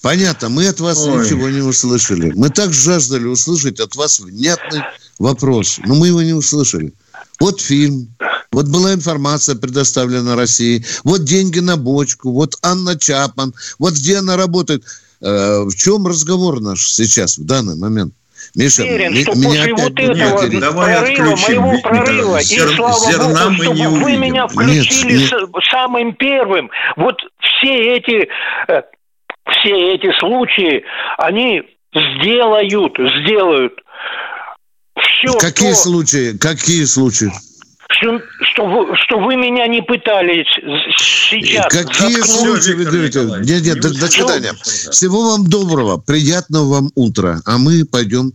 Понятно, 0.00 0.48
мы 0.48 0.68
от 0.68 0.80
вас 0.80 1.06
Ой. 1.06 1.24
ничего 1.24 1.48
не 1.50 1.60
услышали. 1.60 2.32
Мы 2.34 2.48
так 2.48 2.72
жаждали 2.72 3.24
услышать 3.24 3.80
от 3.80 3.94
вас 3.94 4.20
внятный 4.20 4.82
вопрос, 5.18 5.78
но 5.84 5.94
мы 5.94 6.08
его 6.08 6.22
не 6.22 6.32
услышали. 6.32 6.94
Вот 7.40 7.60
фильм, 7.60 8.08
вот 8.52 8.68
была 8.68 8.94
информация 8.94 9.56
предоставлена 9.56 10.36
России, 10.36 10.84
вот 11.04 11.24
деньги 11.24 11.58
на 11.58 11.76
бочку, 11.76 12.32
вот 12.32 12.54
Анна 12.62 12.98
Чапман, 12.98 13.54
вот 13.78 13.94
где 13.94 14.18
она 14.18 14.36
работает. 14.36 14.84
Э, 15.20 15.62
в 15.64 15.74
чем 15.74 16.06
разговор 16.06 16.60
наш 16.60 16.86
сейчас, 16.86 17.38
в 17.38 17.46
данный 17.46 17.76
момент? 17.76 18.14
Миша, 18.54 18.82
Уверен, 18.82 19.14
что 19.16 19.34
меня 19.34 19.74
после 19.74 19.74
вот 19.74 19.98
этого 19.98 20.42
нет, 20.46 20.60
давай 20.60 20.94
прорыва, 20.94 21.32
отключим, 21.32 21.62
моего 21.62 21.80
прорыва, 21.82 22.42
Зер, 22.42 22.70
и 22.70 22.74
слава 22.74 23.12
зерна 23.12 23.48
Богу, 23.48 23.54
чтобы 23.54 23.74
вы 23.74 24.04
увидим. 24.04 24.20
меня 24.20 24.46
включили 24.46 25.18
нет, 25.18 25.32
нет. 25.32 25.64
самым 25.70 26.14
первым. 26.14 26.70
Вот 26.96 27.16
все 27.40 27.96
эти, 27.96 28.28
э, 28.68 28.82
все 29.50 29.94
эти 29.94 30.18
случаи, 30.18 30.84
они 31.18 31.62
сделают, 31.92 32.94
сделают 33.22 33.74
все. 35.06 35.38
Какие 35.38 35.70
то... 35.70 35.76
случаи? 35.76 36.36
Какие 36.36 36.84
случаи? 36.84 37.30
Что, 37.88 38.20
что, 38.42 38.66
вы, 38.66 38.96
что 38.96 39.18
вы 39.20 39.36
меня 39.36 39.66
не 39.68 39.80
пытались 39.80 40.48
сейчас 40.98 41.66
Какие 41.72 42.16
заткнуть. 42.16 42.26
случаи 42.26 42.72
вы 42.72 42.84
говорите? 42.84 43.20
Нет, 43.20 43.62
нет, 43.62 43.80
до, 43.80 43.88
до 43.88 44.08
свидания. 44.08 44.52
Всего 44.52 45.30
вам 45.30 45.46
доброго, 45.46 45.96
приятного 45.96 46.68
вам 46.74 46.90
утра. 46.94 47.40
А 47.46 47.58
мы 47.58 47.84
пойдем 47.84 48.32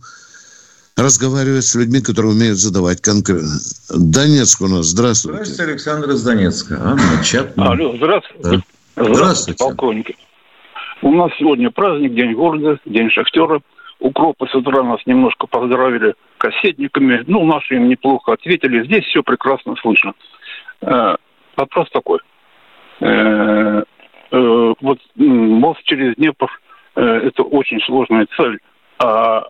разговаривать 0.96 1.64
с 1.64 1.74
людьми, 1.74 2.00
которые 2.00 2.32
умеют 2.32 2.58
задавать 2.58 3.00
конкретно. 3.00 3.58
Донецк 3.90 4.60
у 4.62 4.68
нас. 4.68 4.86
Здравствуйте. 4.86 5.44
Здравствуйте, 5.44 5.70
Александр 5.70 6.10
из 6.10 6.22
Донецка. 6.22 6.80
Анна 6.82 7.24
Чапман. 7.24 7.68
Алло, 7.68 7.96
здравствуйте. 7.96 8.62
Да. 8.96 9.04
Здравствуйте. 9.04 9.58
Полковники. 9.58 10.16
У 11.02 11.12
нас 11.12 11.30
сегодня 11.38 11.70
праздник, 11.70 12.14
День 12.14 12.34
города, 12.34 12.78
День 12.84 13.10
шахтера. 13.10 13.60
Укропы 14.02 14.48
с 14.48 14.54
утра 14.54 14.82
нас 14.82 15.00
немножко 15.06 15.46
поздравили 15.46 16.14
кассетниками. 16.38 17.22
Ну, 17.28 17.44
наши 17.44 17.76
им 17.76 17.88
неплохо 17.88 18.32
ответили. 18.32 18.84
Здесь 18.84 19.04
все 19.04 19.22
прекрасно 19.22 19.76
слышно. 19.76 20.12
Э, 20.80 21.14
вопрос 21.56 21.88
такой. 21.90 22.18
Э, 23.00 23.82
э, 24.32 24.74
вот 24.80 24.98
мост 25.14 25.82
через 25.84 26.16
Днепр 26.16 26.48
э, 26.96 27.00
это 27.00 27.44
очень 27.44 27.80
сложная 27.82 28.26
цель. 28.36 28.58
А 28.98 29.44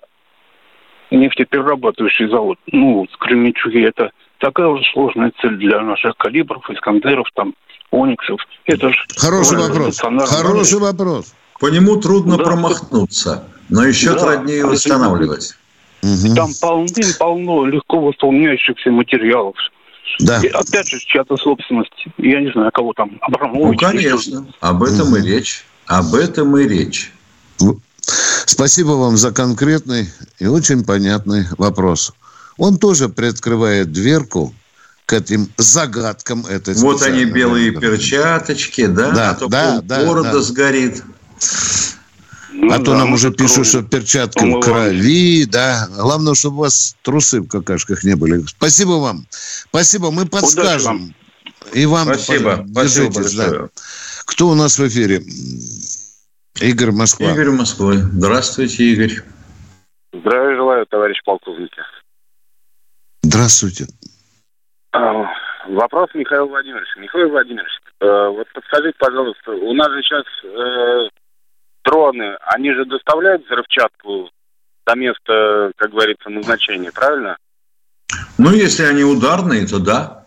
нефтеперерабатывающий 1.10 2.28
завод, 2.28 2.58
ну, 2.66 3.06
Кременчуги, 3.20 3.86
это 3.86 4.10
такая 4.38 4.66
уже 4.66 4.84
сложная 4.92 5.32
цель 5.40 5.56
для 5.56 5.80
наших 5.80 6.16
калибров, 6.18 6.68
искандеров, 6.68 7.26
там, 7.34 7.54
ониксов. 7.90 8.40
Это 8.66 8.90
же 8.90 8.98
Хороший 9.16 9.56
вопрос. 9.56 9.98
Хороший 9.98 10.78
вопрос. 10.78 11.34
По 11.62 11.68
нему 11.68 11.94
трудно 11.94 12.38
да. 12.38 12.42
промахнуться. 12.42 13.44
Но 13.68 13.84
еще 13.84 14.14
да, 14.14 14.34
труднее 14.34 14.66
восстанавливать. 14.66 15.54
Угу. 16.02 16.34
Там 16.34 16.50
полным-полно 16.60 17.66
легко 17.66 18.00
восполняющихся 18.00 18.90
материалов. 18.90 19.54
Да. 20.18 20.40
И 20.42 20.48
опять 20.48 20.88
же, 20.88 20.98
чья-то 20.98 21.36
собственность. 21.36 21.92
Я 22.18 22.40
не 22.40 22.50
знаю, 22.50 22.72
кого 22.74 22.92
там, 22.94 23.16
Абрамович. 23.20 23.80
Ну, 23.80 23.88
конечно. 23.88 24.46
Об 24.58 24.82
этом 24.82 25.12
угу. 25.12 25.18
и 25.18 25.22
речь. 25.22 25.64
Об 25.86 26.16
этом 26.16 26.56
и 26.56 26.66
речь. 26.66 27.12
Спасибо 28.44 28.92
вам 28.92 29.16
за 29.16 29.30
конкретный 29.30 30.08
и 30.40 30.46
очень 30.48 30.82
понятный 30.84 31.46
вопрос. 31.58 32.12
Он 32.58 32.76
тоже 32.76 33.08
приоткрывает 33.08 33.92
дверку 33.92 34.52
к 35.06 35.12
этим 35.12 35.48
загадкам 35.58 36.44
этой 36.44 36.74
Вот 36.74 37.02
они, 37.02 37.24
белые 37.24 37.70
перчаточки, 37.70 38.86
да? 38.86 39.12
Да, 39.12 39.30
а 39.30 39.34
то 39.34 39.46
да, 39.46 39.80
да. 39.80 40.04
города 40.04 40.32
да. 40.32 40.40
сгорит. 40.40 41.04
Ну, 42.52 42.66
а 42.72 42.78
да, 42.78 42.84
то 42.84 42.94
нам 42.94 43.12
уже 43.14 43.32
пишут, 43.32 43.66
что 43.66 43.82
перчатки 43.82 44.44
в 44.44 44.60
крови, 44.60 45.46
да. 45.46 45.88
Главное, 45.96 46.34
чтобы 46.34 46.56
у 46.56 46.60
вас 46.60 46.96
трусы 47.02 47.40
в 47.40 47.48
какашках 47.48 48.04
не 48.04 48.14
были. 48.14 48.42
Спасибо 48.46 48.92
вам. 48.92 49.26
Спасибо, 49.30 50.10
мы 50.10 50.26
подскажем. 50.26 51.14
И 51.72 51.86
вам 51.86 52.04
спасибо. 52.04 52.62
Держитесь, 52.66 53.30
спасибо 53.32 53.58
да. 53.58 53.68
Кто 54.26 54.48
у 54.48 54.54
нас 54.54 54.78
в 54.78 54.86
эфире? 54.86 55.22
Игорь 56.60 56.92
Москва. 56.92 57.32
Игорь 57.32 57.50
Москва. 57.50 57.94
Здравствуйте, 57.94 58.84
Игорь. 58.84 59.22
Здравия 60.12 60.56
желаю, 60.56 60.86
товарищ 60.86 61.18
полковник. 61.24 61.70
Здравствуйте. 63.22 63.86
А, 64.92 65.24
вопрос 65.68 66.10
Михаил 66.14 66.48
Владимирович. 66.48 66.88
Михаил 66.98 67.30
Владимирович, 67.30 67.72
э, 68.00 68.28
вот 68.28 68.46
подскажите, 68.52 68.96
пожалуйста, 68.98 69.52
у 69.52 69.72
нас 69.72 69.90
же 69.90 70.02
сейчас 70.02 70.24
э, 70.44 71.08
дроны, 71.84 72.36
они 72.42 72.72
же 72.72 72.84
доставляют 72.84 73.44
взрывчатку 73.44 74.30
до 74.86 74.94
места, 74.94 75.72
как 75.76 75.90
говорится, 75.90 76.28
назначения, 76.28 76.90
правильно? 76.92 77.36
Ну, 78.38 78.50
если 78.50 78.84
они 78.84 79.04
ударные, 79.04 79.66
то 79.66 79.78
да. 79.78 80.24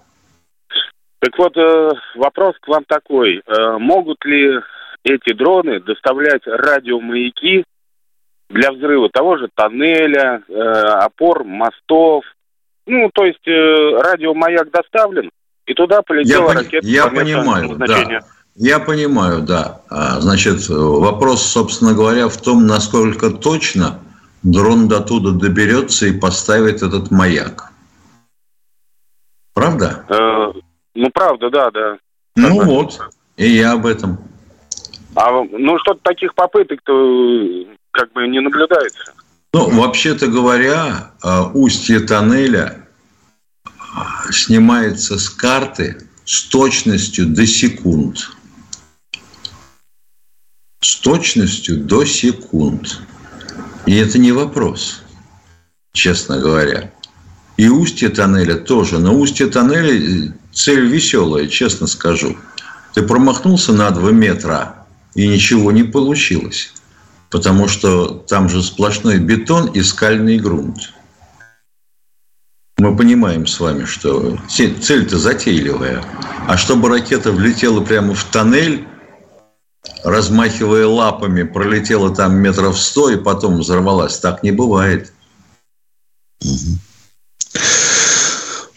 Так 1.20 1.38
вот, 1.38 1.58
э, 1.58 1.90
вопрос 2.16 2.56
к 2.62 2.68
вам 2.68 2.84
такой. 2.86 3.42
Э, 3.46 3.78
могут 3.78 4.24
ли 4.26 4.60
эти 5.04 5.34
дроны 5.34 5.80
доставлять 5.80 6.44
радиомаяки 6.46 7.64
для 8.50 8.72
взрыва 8.72 9.10
того 9.10 9.38
же 9.38 9.50
тоннеля, 9.54 10.44
э, 10.48 10.54
опор, 10.54 11.44
мостов? 11.44 12.24
Ну, 12.86 13.10
то 13.12 13.26
есть 13.26 13.46
радиомаяк 13.46 14.70
доставлен, 14.70 15.32
и 15.66 15.74
туда 15.74 16.04
полетела 16.04 16.50
я 16.50 16.60
ракета. 16.60 16.88
Я 16.88 17.08
понимаю, 17.08 17.76
да. 17.76 18.20
Я 18.56 18.80
понимаю, 18.80 19.42
да. 19.42 19.82
А, 19.90 20.22
значит, 20.22 20.70
вопрос, 20.70 21.44
собственно 21.44 21.94
говоря, 21.94 22.30
в 22.30 22.38
том, 22.38 22.66
насколько 22.66 23.30
точно 23.30 24.00
дрон 24.44 24.88
до 24.88 25.02
туда 25.02 25.32
доберется 25.32 26.06
и 26.06 26.18
поставит 26.18 26.82
этот 26.82 27.12
маяк. 27.12 27.72
Правда? 29.54 30.06
Э, 30.08 30.60
ну, 30.94 31.10
правда, 31.14 31.50
да, 31.50 31.72
да. 31.72 31.98
Ну 32.38 32.58
так, 32.58 32.66
вот, 32.66 33.00
и 33.36 33.48
я 33.48 33.74
об 33.74 33.86
этом. 33.86 34.20
А, 35.16 35.32
ну, 35.32 35.78
что-то 35.80 36.00
таких 36.04 36.34
попыток-то 36.34 36.94
как 37.92 38.12
бы 38.14 38.28
не 38.28 38.40
наблюдается. 38.40 39.14
Ну, 39.54 39.70
вообще-то 39.82 40.28
говоря, 40.28 41.12
а, 41.22 41.50
устье 41.54 42.00
тоннеля 42.00 42.88
а, 43.66 44.32
снимается 44.32 45.18
с 45.18 45.30
карты 45.30 45.98
с 46.26 46.44
точностью 46.50 47.28
до 47.28 47.46
секунд 47.46 48.30
с 50.86 50.98
точностью 50.98 51.78
до 51.78 52.06
секунд. 52.06 53.02
И 53.88 53.96
это 53.96 54.20
не 54.20 54.32
вопрос, 54.32 55.02
честно 55.94 56.38
говоря. 56.38 56.92
И 57.58 57.70
устье 57.70 58.10
тоннеля 58.10 58.56
тоже. 58.56 59.00
Но 59.00 59.16
устье 59.16 59.48
тоннеля 59.48 60.34
цель 60.54 60.86
веселая, 60.86 61.48
честно 61.48 61.88
скажу. 61.88 62.38
Ты 62.94 63.02
промахнулся 63.02 63.74
на 63.74 63.90
2 63.90 64.12
метра, 64.12 64.86
и 65.16 65.28
ничего 65.28 65.72
не 65.72 65.84
получилось. 65.84 66.72
Потому 67.32 67.68
что 67.68 68.08
там 68.08 68.48
же 68.48 68.62
сплошной 68.62 69.18
бетон 69.18 69.68
и 69.68 69.82
скальный 69.82 70.38
грунт. 70.38 70.94
Мы 72.78 72.96
понимаем 72.96 73.48
с 73.48 73.60
вами, 73.60 73.86
что 73.86 74.38
цель-то 74.48 75.18
затейливая. 75.18 76.04
А 76.48 76.58
чтобы 76.58 76.90
ракета 76.90 77.32
влетела 77.32 77.82
прямо 77.82 78.14
в 78.14 78.24
тоннель, 78.26 78.86
размахивая 80.04 80.88
лапами, 80.88 81.44
пролетела 81.44 82.14
там 82.14 82.36
метров 82.36 82.80
сто 82.80 83.10
и 83.10 83.18
потом 83.18 83.60
взорвалась. 83.60 84.20
Так 84.20 84.44
не 84.44 84.52
бывает. 84.52 85.12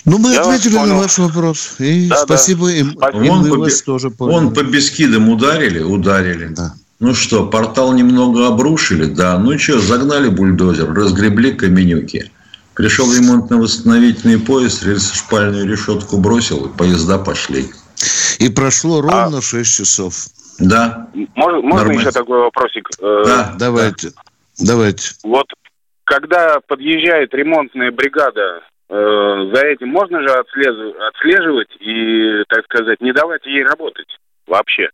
Ну, 0.04 0.16
мы 0.18 0.32
Я 0.32 0.40
ответили 0.40 0.74
на 0.74 0.96
ваш 0.96 1.18
вопрос. 1.18 1.72
И 1.78 2.08
да, 2.08 2.22
спасибо 2.22 2.66
да. 2.66 2.72
им. 2.72 2.92
Спасибо. 2.96 3.46
И 3.46 3.50
по, 3.50 3.56
вас 3.56 3.82
тоже 3.82 4.10
поняли. 4.10 4.34
Вон 4.34 4.54
по 4.54 4.62
бескидам 4.62 5.28
ударили? 5.28 5.80
Ударили. 5.80 6.46
Да. 6.48 6.74
Ну 7.00 7.14
что, 7.14 7.46
портал 7.46 7.92
немного 7.92 8.48
обрушили? 8.48 9.04
Да. 9.04 9.38
Ну 9.38 9.58
что, 9.58 9.78
загнали 9.80 10.28
бульдозер, 10.28 10.92
разгребли 10.92 11.52
каменюки. 11.52 12.32
Пришел 12.74 13.12
ремонтно-восстановительный 13.12 14.38
поезд, 14.38 14.82
рельсо-шпальную 14.84 15.66
решетку 15.66 16.16
бросил, 16.18 16.66
и 16.66 16.68
поезда 16.68 17.18
пошли. 17.18 17.70
И 18.38 18.48
прошло 18.48 19.00
ровно 19.00 19.38
а... 19.38 19.42
6 19.42 19.70
часов. 19.70 20.28
Да. 20.58 21.08
Можно, 21.34 21.60
можно 21.60 21.92
еще 21.92 22.10
такой 22.10 22.40
вопросик? 22.40 22.88
Э, 23.00 23.22
да, 23.24 23.54
давайте. 23.58 24.10
Да. 24.10 24.22
Давайте. 24.66 25.10
Вот 25.22 25.46
когда 26.04 26.58
подъезжает 26.66 27.32
ремонтная 27.34 27.92
бригада, 27.92 28.62
э, 28.88 29.50
за 29.54 29.66
этим 29.66 29.88
можно 29.88 30.20
же 30.22 30.34
отслеживать 30.34 31.68
и, 31.80 32.44
так 32.48 32.64
сказать, 32.64 33.00
не 33.00 33.12
давать 33.12 33.44
ей 33.46 33.62
работать 33.62 34.08
вообще? 34.46 34.88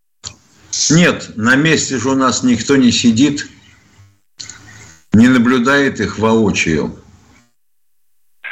Нет, 0.91 1.31
на 1.37 1.55
месте 1.55 1.99
же 1.99 2.11
у 2.11 2.15
нас 2.15 2.43
никто 2.43 2.77
не 2.77 2.91
сидит, 2.91 3.47
не 5.13 5.29
наблюдает 5.29 6.01
их 6.01 6.19
воочию. 6.19 6.99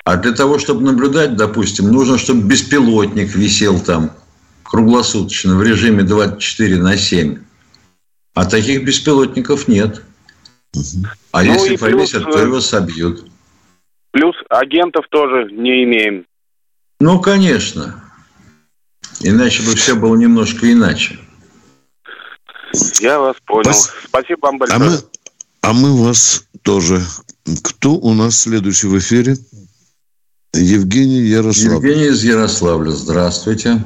А 0.04 0.16
для 0.16 0.32
того, 0.32 0.58
чтобы 0.58 0.82
наблюдать, 0.82 1.36
допустим, 1.36 1.92
нужно, 1.92 2.18
чтобы 2.18 2.42
беспилотник 2.42 3.34
висел 3.34 3.80
там 3.80 4.12
круглосуточно 4.72 5.54
в 5.56 5.62
режиме 5.62 6.02
24 6.02 6.78
на 6.78 6.96
7. 6.96 7.38
А 8.34 8.46
таких 8.46 8.84
беспилотников 8.84 9.68
нет. 9.68 10.02
А 11.30 11.42
ну 11.42 11.52
если 11.52 11.76
повесят, 11.76 12.24
плюс, 12.24 12.34
то 12.34 12.42
его 12.42 12.60
собьют. 12.62 13.30
Плюс 14.12 14.34
агентов 14.48 15.04
тоже 15.10 15.52
не 15.52 15.84
имеем. 15.84 16.24
Ну, 17.00 17.20
конечно. 17.20 18.02
Иначе 19.20 19.62
бы 19.62 19.76
все 19.76 19.94
было 19.94 20.16
немножко 20.16 20.72
иначе. 20.72 21.18
Я 23.00 23.20
вас 23.20 23.36
понял. 23.44 23.64
Спас... 23.64 23.92
Спасибо 24.06 24.46
вам 24.46 24.58
большое. 24.58 24.80
А 24.80 24.82
мы, 24.82 24.98
а 25.60 25.72
мы 25.74 26.02
вас 26.02 26.46
тоже. 26.62 27.02
Кто 27.62 27.92
у 27.92 28.14
нас 28.14 28.38
следующий 28.38 28.86
в 28.86 28.98
эфире? 28.98 29.36
Евгений 30.54 31.20
Ярославль. 31.20 31.86
Евгений 31.86 32.06
из 32.06 32.24
Ярославля. 32.24 32.90
Здравствуйте. 32.90 33.78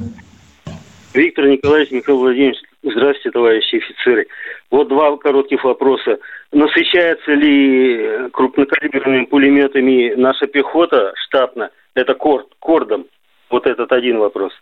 Виктор 1.17 1.47
Николаевич, 1.47 1.91
Михаил 1.91 2.19
Владимирович. 2.19 2.59
Здравствуйте, 2.83 3.31
товарищи 3.31 3.75
офицеры. 3.77 4.27
Вот 4.69 4.87
два 4.87 5.17
коротких 5.17 5.63
вопроса. 5.63 6.19
Насыщается 6.51 7.31
ли 7.31 8.29
крупнокалиберными 8.31 9.25
пулеметами 9.25 10.13
наша 10.15 10.45
пехота 10.45 11.13
штатно? 11.27 11.71
Это 11.95 12.13
корд, 12.13 12.47
кордом. 12.59 13.05
Вот 13.49 13.65
этот 13.65 13.91
один 13.91 14.19
вопрос. 14.19 14.53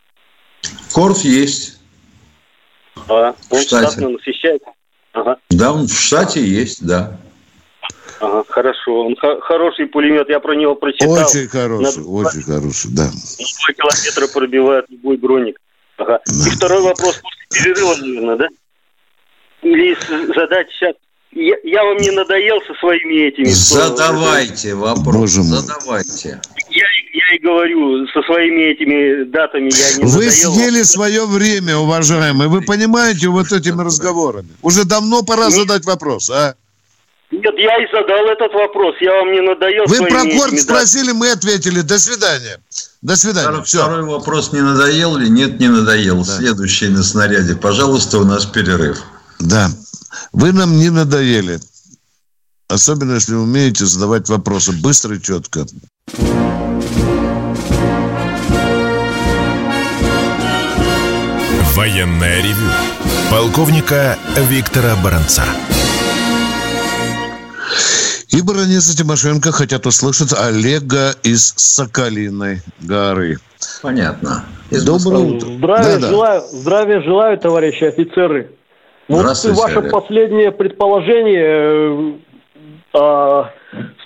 Корд 0.93 1.17
есть. 1.19 1.77
А, 3.09 3.35
он 3.51 3.59
штатно 3.59 4.09
насыщается? 4.09 4.69
Ага. 5.11 5.37
Да, 5.49 5.73
он 5.73 5.87
в 5.87 5.93
штате 5.93 6.39
есть, 6.41 6.85
да. 6.87 7.17
Ага, 8.21 8.45
хорошо. 8.47 9.07
Он 9.07 9.15
х- 9.17 9.41
хороший 9.41 9.87
пулемет, 9.87 10.29
я 10.29 10.39
про 10.39 10.55
него 10.55 10.75
прочитал. 10.75 11.11
Очень 11.11 11.49
хороший, 11.49 12.01
На... 12.01 12.09
очень 12.09 12.41
хороший, 12.43 12.91
да. 12.95 13.07
Два 13.11 13.73
километра 13.73 14.33
пробивает 14.33 14.85
любой 14.89 15.17
броник. 15.17 15.59
Ага. 15.97 16.19
Да. 16.25 16.47
И 16.47 16.49
второй 16.51 16.81
вопрос 16.81 17.21
после 17.21 17.73
перерыва, 17.73 17.95
наверное, 17.95 18.35
да? 18.35 18.47
Или 19.61 19.97
задать 20.33 20.69
сейчас 20.71 20.95
я, 21.35 21.55
я 21.63 21.83
вам 21.83 21.97
не 21.97 22.11
надоел 22.11 22.61
со 22.65 22.73
своими 22.75 23.27
этими... 23.27 23.45
Задавайте 23.45 24.69
что... 24.69 24.77
вопрос, 24.77 25.31
задавайте. 25.31 26.39
Я, 26.69 26.85
я 27.13 27.35
и 27.35 27.39
говорю, 27.39 28.07
со 28.07 28.21
своими 28.23 28.71
этими 28.71 29.25
датами 29.25 29.69
я 29.69 29.97
не 29.97 30.03
Вы 30.03 30.25
надоел. 30.25 30.31
съели 30.31 30.83
свое 30.83 31.25
время, 31.25 31.77
уважаемые. 31.77 32.47
Вы 32.47 32.61
понимаете 32.61 33.27
вот 33.27 33.51
этими 33.51 33.83
разговорами? 33.83 34.47
Уже 34.61 34.85
давно 34.85 35.23
пора 35.23 35.45
Нет. 35.47 35.53
задать 35.53 35.85
вопрос, 35.85 36.29
а? 36.29 36.55
Нет, 37.31 37.53
я 37.57 37.83
и 37.83 37.91
задал 37.91 38.27
этот 38.27 38.53
вопрос. 38.53 38.95
Я 39.01 39.11
вам 39.15 39.31
не 39.33 39.41
надоел 39.41 39.83
Вы 39.87 40.07
про 40.07 40.21
корт 40.21 40.57
спросили, 40.57 41.11
мы 41.11 41.31
ответили. 41.31 41.81
До 41.81 41.99
свидания. 41.99 42.59
До 43.05 43.15
свидания. 43.15 43.49
Второй, 43.49 43.63
Все. 43.65 43.83
Второй 43.83 44.03
вопрос, 44.03 44.51
не 44.51 44.61
надоел 44.61 45.15
ли? 45.15 45.29
Нет, 45.29 45.59
не 45.59 45.67
надоел. 45.67 46.25
Да. 46.25 46.37
Следующий 46.37 46.87
на 46.87 47.03
снаряде. 47.03 47.55
Пожалуйста, 47.55 48.17
у 48.17 48.23
нас 48.23 48.47
перерыв. 48.47 48.97
Да. 49.39 49.69
Вы 50.33 50.51
нам 50.51 50.75
не 50.77 50.89
надоели. 50.89 51.59
Особенно, 52.67 53.13
если 53.13 53.35
умеете 53.35 53.85
задавать 53.85 54.27
вопросы 54.27 54.71
быстро 54.71 55.17
и 55.17 55.21
четко. 55.21 55.67
Военная 61.75 62.41
ревю. 62.41 62.71
Полковника 63.29 64.17
Виктора 64.49 64.95
Баранца. 64.95 65.43
И 68.35 68.41
баронесса 68.41 68.97
Тимошенко 68.97 69.53
хотят 69.53 69.85
услышать 69.85 70.33
Олега 70.37 71.11
из 71.23 71.53
Соколиной 71.55 72.57
горы. 72.81 73.37
Понятно. 73.81 74.43
Из 74.69 74.83
Доброе 74.83 75.23
утро. 75.23 75.47
Здравия, 75.47 75.99
да, 75.99 76.07
желаю, 76.09 76.41
да. 76.41 76.47
здравия 76.47 77.01
желаю, 77.01 77.37
товарищи 77.37 77.85
офицеры. 77.85 78.51
Ну, 79.07 79.17
вот 79.17 79.25
ваше 79.25 79.79
Олег. 79.79 79.91
последнее 79.91 80.51
предположение 80.51 82.17
э, 82.93 82.99
о 82.99 83.51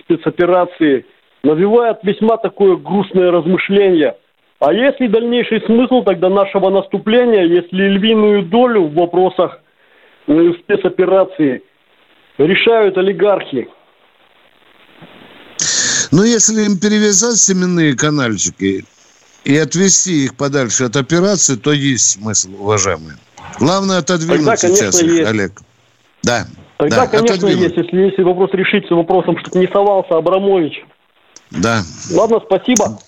спецоперации 0.01 1.07
навевает 1.41 1.97
весьма 2.03 2.37
такое 2.37 2.75
грустное 2.75 3.31
размышление. 3.31 4.15
А 4.59 4.71
есть 4.71 4.99
ли 4.99 5.07
дальнейший 5.07 5.61
смысл 5.65 6.03
тогда 6.03 6.29
нашего 6.29 6.69
наступления, 6.69 7.45
если 7.45 7.87
львиную 7.87 8.43
долю 8.43 8.89
в 8.89 8.93
вопросах 8.93 9.59
э, 10.27 10.51
спецоперации 10.61 11.63
решают 12.37 12.95
олигархи? 12.95 13.69
Ну, 16.11 16.23
если 16.23 16.63
им 16.63 16.77
перевязать 16.77 17.37
семенные 17.37 17.95
канальчики 17.95 18.85
и 19.43 19.57
отвести 19.57 20.25
их 20.25 20.35
подальше 20.35 20.85
от 20.85 20.95
операции, 20.95 21.55
то 21.55 21.71
есть 21.71 22.11
смысл, 22.11 22.49
уважаемые. 22.57 23.17
Главное 23.59 23.99
отодвинуть 23.99 24.45
Тогда, 24.45 24.57
сейчас 24.57 25.01
их, 25.01 25.11
есть. 25.11 25.29
Олег. 25.29 25.61
Да. 26.23 26.47
Тогда, 26.77 26.97
да, 26.97 27.07
конечно, 27.07 27.35
отодвинуть. 27.35 27.63
есть, 27.63 27.77
если, 27.77 27.97
если 27.97 28.23
вопрос 28.23 28.49
решится 28.53 28.95
вопросом, 28.95 29.37
чтобы 29.39 29.59
не 29.59 29.67
совался 29.67 30.15
Абрамович. 30.15 30.83
Да. 31.51 31.83
Ладно, 32.11 32.39
спасибо. 32.45 32.99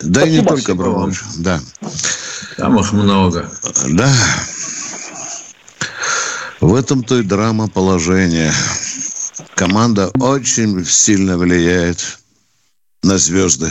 Да 0.00 0.20
спасибо. 0.20 0.26
и 0.26 0.40
не 0.40 0.46
только 0.46 0.72
Абрамович, 0.72 1.18
да. 1.38 1.60
Там 2.56 2.78
их 2.78 2.92
много. 2.92 3.50
Да. 3.90 4.08
В 6.60 6.74
этом-то 6.74 7.18
и 7.18 7.22
драма 7.22 7.68
положения. 7.68 8.52
Команда 9.54 10.10
очень 10.20 10.84
сильно 10.84 11.36
влияет 11.36 12.18
на 13.02 13.18
звезды 13.18 13.68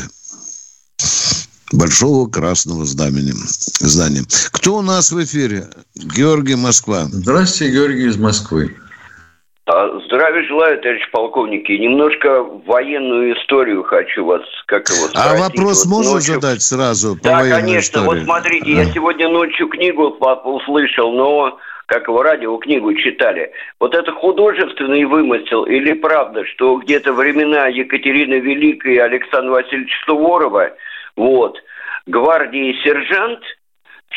большого 1.71 2.29
красного 2.29 2.85
знамени. 2.85 3.33
здания. 3.79 4.23
Кто 4.51 4.77
у 4.77 4.81
нас 4.81 5.11
в 5.11 5.23
эфире? 5.23 5.67
Георгий 5.95 6.55
Москва. 6.55 7.05
Здравствуйте, 7.11 7.73
Георгий 7.73 8.07
из 8.07 8.17
Москвы. 8.17 8.75
А, 9.67 9.99
здравия 10.05 10.47
желаю, 10.47 10.79
товарищ 10.79 11.09
полковники. 11.11 11.71
Немножко 11.71 12.43
военную 12.67 13.35
историю 13.35 13.83
хочу 13.83 14.23
вас 14.23 14.41
как 14.67 14.87
его 14.89 15.07
спросить. 15.07 15.31
А 15.31 15.35
вопрос 15.35 15.85
вот 15.85 15.91
можно 15.91 16.13
ночью... 16.13 16.35
задать 16.35 16.61
сразу 16.61 17.15
по 17.15 17.23
Да, 17.23 17.49
конечно. 17.49 17.99
Истории? 17.99 18.19
Вот 18.19 18.25
смотрите, 18.25 18.65
а. 18.67 18.83
я 18.83 18.91
сегодня 18.91 19.27
ночью 19.27 19.67
книгу 19.67 20.15
услышал, 20.43 21.11
но 21.13 21.57
как 21.85 22.07
его 22.07 22.23
радио 22.23 22.57
книгу 22.57 22.93
читали. 22.95 23.51
Вот 23.79 23.93
это 23.93 24.11
художественный 24.11 25.05
вымысел 25.05 25.63
или 25.63 25.93
правда, 25.93 26.45
что 26.45 26.77
где-то 26.77 27.13
времена 27.13 27.67
Екатерины 27.67 28.35
Великой 28.35 28.95
и 28.95 28.99
Александра 28.99 29.51
Васильевича 29.51 29.95
Суворова, 30.05 30.71
вот, 31.15 31.57
гвардии 32.07 32.75
сержант 32.83 33.41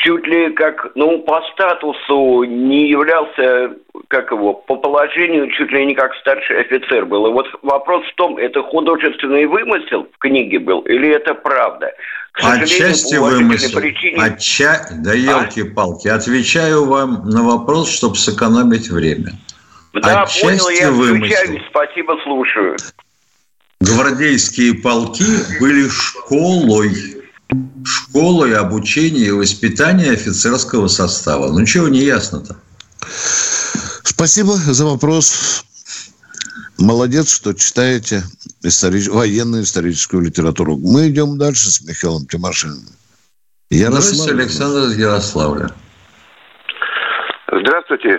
чуть 0.04 0.26
ли 0.26 0.52
как, 0.52 0.92
ну, 0.94 1.18
по 1.20 1.42
статусу 1.52 2.44
не 2.44 2.88
являлся, 2.88 3.76
как 4.08 4.30
его, 4.30 4.54
по 4.54 4.76
положению 4.76 5.50
чуть 5.52 5.70
ли 5.72 5.86
не 5.86 5.94
как 5.94 6.14
старший 6.16 6.60
офицер 6.60 7.04
был. 7.06 7.26
И 7.26 7.32
вот 7.32 7.46
вопрос 7.62 8.04
в 8.06 8.14
том, 8.14 8.36
это 8.36 8.62
художественный 8.62 9.46
вымысел 9.46 10.06
в 10.12 10.18
книге 10.18 10.58
был 10.58 10.80
или 10.82 11.08
это 11.08 11.34
правда? 11.34 11.92
Отчасти 12.34 13.16
вымысел. 13.16 13.80
Причине... 13.80 14.22
Отча... 14.22 14.86
Да 15.02 15.12
елки-палки. 15.12 16.08
А? 16.08 16.14
Отвечаю 16.14 16.84
вам 16.84 17.28
на 17.28 17.42
вопрос, 17.42 17.90
чтобы 17.90 18.16
сэкономить 18.16 18.88
время. 18.90 19.32
Да, 19.94 20.22
Отчасти 20.22 20.44
понял, 20.44 20.68
я 20.68 20.90
вымысел. 20.92 21.58
Спасибо, 21.70 22.16
слушаю. 22.22 22.76
Гвардейские 23.80 24.74
полки 24.74 25.24
были 25.60 25.88
школой. 25.88 27.17
Школой 27.84 28.54
обучения 28.56 29.26
и 29.26 29.30
воспитания 29.30 30.12
офицерского 30.12 30.88
состава. 30.88 31.50
Ну, 31.50 31.64
чего 31.64 31.88
не 31.88 32.00
ясно-то? 32.00 32.56
Спасибо 34.02 34.52
за 34.52 34.84
вопрос. 34.84 35.64
молодец, 36.78 37.34
что 37.34 37.54
читаете 37.54 38.22
историч... 38.62 39.08
военную 39.08 39.62
историческую 39.62 40.22
литературу. 40.22 40.76
Мы 40.76 41.08
идем 41.08 41.38
дальше 41.38 41.70
с 41.70 41.80
Михаилом 41.80 42.26
Тимошиным. 42.26 42.84
Здравствуйте, 43.70 44.32
Александр 44.32 44.88
из 44.88 44.98
Ярославля. 44.98 45.68
Здравствуйте. 47.50 48.18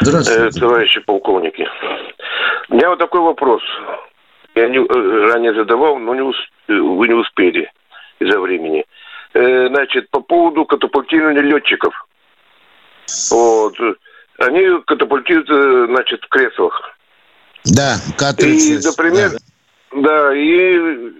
Здравствуйте. 0.00 0.48
Э, 0.48 0.50
товарищи 0.50 1.00
полковники. 1.00 1.66
У 2.70 2.74
меня 2.74 2.90
вот 2.90 2.98
такой 2.98 3.20
вопрос. 3.20 3.62
Я 4.54 4.68
не, 4.68 4.78
э, 4.78 5.32
ранее 5.32 5.54
задавал, 5.54 5.98
но 5.98 6.14
не, 6.14 6.22
вы 6.68 7.08
не 7.08 7.14
успели 7.14 7.70
из-за 8.20 8.38
времени. 8.38 8.84
Э, 9.34 9.68
значит, 9.68 10.10
по 10.10 10.20
поводу 10.20 10.64
катапультирования 10.64 11.42
летчиков. 11.42 11.94
Вот. 13.30 13.74
Они 14.38 14.82
катапультируют, 14.86 15.50
э, 15.50 15.86
значит, 15.88 16.24
в 16.24 16.28
креслах. 16.28 16.96
Да, 17.64 17.96
к 18.16 18.42
И, 18.42 18.78
например, 18.84 19.30
да. 19.92 20.00
да, 20.00 20.36
и 20.36 21.12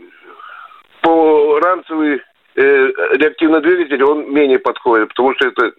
по 1.03 1.59
ранцевый 1.61 2.21
э, 2.57 2.63
реактивный 2.63 3.61
двигатель 3.61 4.03
он 4.03 4.33
менее 4.33 4.59
подходит, 4.59 5.09
потому 5.09 5.35
что 5.35 5.49
это 5.49 5.73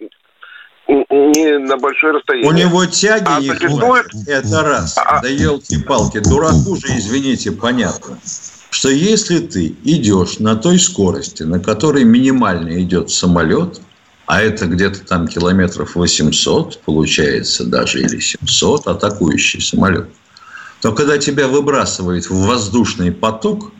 не 0.88 1.58
на 1.58 1.76
большое 1.78 2.14
расстояние. 2.14 2.50
У 2.50 2.54
него 2.54 2.86
тяги 2.86 3.24
а 3.26 3.40
существует... 3.40 4.06
это 4.26 4.62
раз. 4.62 4.98
А... 4.98 5.20
Да 5.20 5.28
елки-палки, 5.28 6.20
дураку 6.20 6.76
же, 6.76 6.86
извините, 6.96 7.52
понятно, 7.52 8.18
что 8.72 8.90
если 8.90 9.38
ты 9.38 9.76
идешь 9.84 10.40
на 10.40 10.56
той 10.56 10.80
скорости, 10.80 11.44
на 11.44 11.60
которой 11.60 12.04
минимально 12.04 12.82
идет 12.82 13.10
самолет, 13.10 13.80
а 14.26 14.42
это 14.42 14.66
где-то 14.66 15.04
там 15.04 15.28
километров 15.28 15.94
800, 15.94 16.80
получается 16.80 17.64
даже, 17.64 18.00
или 18.00 18.18
700, 18.18 18.88
атакующий 18.88 19.60
самолет, 19.60 20.08
то 20.80 20.92
когда 20.92 21.18
тебя 21.18 21.46
выбрасывает 21.46 22.28
в 22.28 22.46
воздушный 22.46 23.12
поток, 23.12 23.70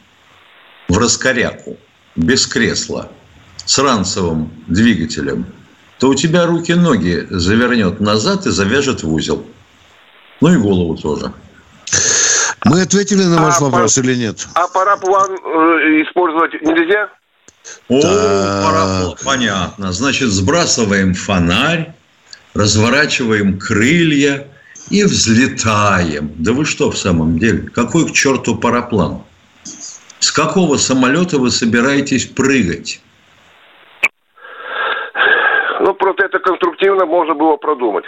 в 0.88 0.96
раскоряку, 0.96 1.76
без 2.14 2.46
кресла, 2.46 3.10
с 3.64 3.78
ранцевым 3.78 4.52
двигателем– 4.68 5.46
то 6.02 6.08
у 6.08 6.16
тебя 6.16 6.46
руки-ноги 6.46 7.28
завернет 7.30 8.00
назад 8.00 8.44
и 8.46 8.50
завяжет 8.50 9.04
в 9.04 9.14
узел. 9.14 9.46
Ну 10.40 10.52
и 10.52 10.56
голову 10.56 10.96
тоже. 10.96 11.32
Мы 12.64 12.82
ответили 12.82 13.24
на 13.24 13.42
ваш 13.42 13.56
а 13.58 13.64
вопрос 13.64 13.96
пар... 13.96 14.04
или 14.04 14.14
нет? 14.14 14.46
А 14.54 14.68
параплан 14.68 15.32
э, 15.32 16.02
использовать 16.02 16.54
нельзя? 16.62 17.08
О, 17.88 18.00
да. 18.00 18.62
параплан, 18.64 19.16
понятно. 19.24 19.92
Значит, 19.92 20.28
сбрасываем 20.28 21.14
фонарь, 21.14 21.92
разворачиваем 22.54 23.58
крылья 23.58 24.46
и 24.90 25.04
взлетаем. 25.04 26.32
Да 26.36 26.52
вы 26.52 26.64
что 26.64 26.90
в 26.90 26.96
самом 26.96 27.38
деле? 27.38 27.68
Какой 27.70 28.06
к 28.06 28.12
черту 28.12 28.56
параплан? 28.56 29.22
С 30.20 30.30
какого 30.30 30.76
самолета 30.76 31.38
вы 31.38 31.50
собираетесь 31.50 32.26
прыгать? 32.26 33.00
Ну, 35.80 35.94
просто 35.94 36.26
это 36.26 36.38
конструктивно 36.38 37.06
можно 37.06 37.34
было 37.34 37.56
продумать. 37.56 38.04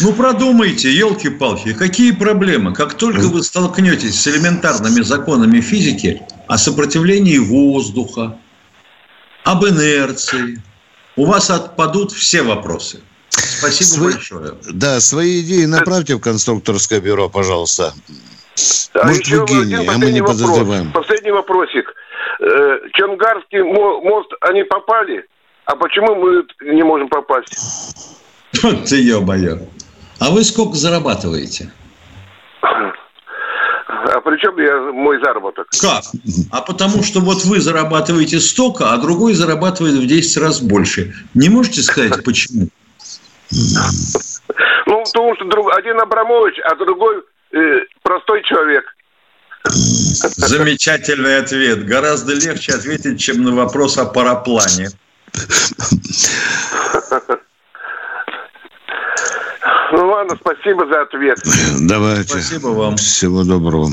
Ну, 0.00 0.12
продумайте, 0.14 0.90
елки-палки, 0.92 1.74
какие 1.74 2.12
проблемы? 2.12 2.72
Как 2.74 2.94
только 2.94 3.22
вы 3.22 3.42
столкнетесь 3.42 4.20
с 4.20 4.28
элементарными 4.28 5.02
законами 5.02 5.60
физики 5.60 6.22
о 6.46 6.58
сопротивлении 6.58 7.38
воздуха, 7.38 8.38
об 9.44 9.64
инерции, 9.64 10.62
у 11.16 11.26
вас 11.26 11.50
отпадут 11.50 12.12
все 12.12 12.42
вопросы. 12.42 13.00
Спасибо 13.30 13.88
Сво... 13.88 14.04
большое. 14.12 14.52
Да, 14.72 15.00
свои 15.00 15.40
идеи 15.40 15.64
направьте 15.64 16.14
в 16.14 16.20
конструкторское 16.20 17.00
бюро, 17.00 17.28
пожалуйста. 17.28 17.92
А 18.94 19.06
Может, 19.06 19.26
еще 19.26 19.40
вы 19.40 19.64
гений, 19.64 19.86
а 19.86 19.98
мы 19.98 20.12
не 20.12 20.20
вопрос. 20.20 20.40
подозреваем. 20.40 20.92
Последний 20.92 21.30
вопросик. 21.30 21.94
Э, 22.40 22.78
Чонгарский 22.94 23.62
мост, 23.62 24.30
они 24.40 24.64
попали? 24.64 25.26
А 25.66 25.76
почему 25.76 26.14
мы 26.16 26.44
не 26.72 26.82
можем 26.82 27.08
попасть? 27.08 27.56
Ты 28.88 28.96
ё-моё. 28.96 29.60
А 30.20 30.30
вы 30.30 30.44
сколько 30.44 30.74
зарабатываете? 30.74 31.70
А 32.62 34.20
при 34.20 34.38
чем 34.38 34.58
я, 34.58 34.92
мой 34.92 35.18
заработок? 35.22 35.68
Как? 35.80 36.04
А 36.52 36.60
потому 36.60 37.02
что 37.02 37.20
вот 37.20 37.44
вы 37.44 37.60
зарабатываете 37.60 38.38
столько, 38.38 38.92
а 38.92 38.98
другой 38.98 39.32
зарабатывает 39.32 39.94
в 39.94 40.06
10 40.06 40.36
раз 40.36 40.60
больше. 40.60 41.14
Не 41.34 41.48
можете 41.48 41.82
сказать, 41.82 42.22
почему? 42.22 42.68
Ну, 44.86 45.04
потому 45.04 45.34
что 45.36 45.44
друг, 45.46 45.74
один 45.74 45.98
Абрамович, 46.00 46.60
а 46.64 46.76
другой 46.76 47.22
э, 47.52 47.80
простой 48.02 48.42
человек. 48.44 48.84
Замечательный 49.64 51.38
ответ. 51.38 51.86
Гораздо 51.86 52.34
легче 52.34 52.72
ответить, 52.72 53.20
чем 53.20 53.42
на 53.42 53.54
вопрос 53.54 53.96
о 53.96 54.04
параплане. 54.04 54.90
Ну 59.92 60.08
ладно, 60.08 60.36
спасибо 60.40 60.86
за 60.86 61.02
ответ. 61.02 61.38
Давайте. 61.80 62.40
Спасибо 62.40 62.68
вам. 62.68 62.96
Всего 62.96 63.44
доброго. 63.44 63.90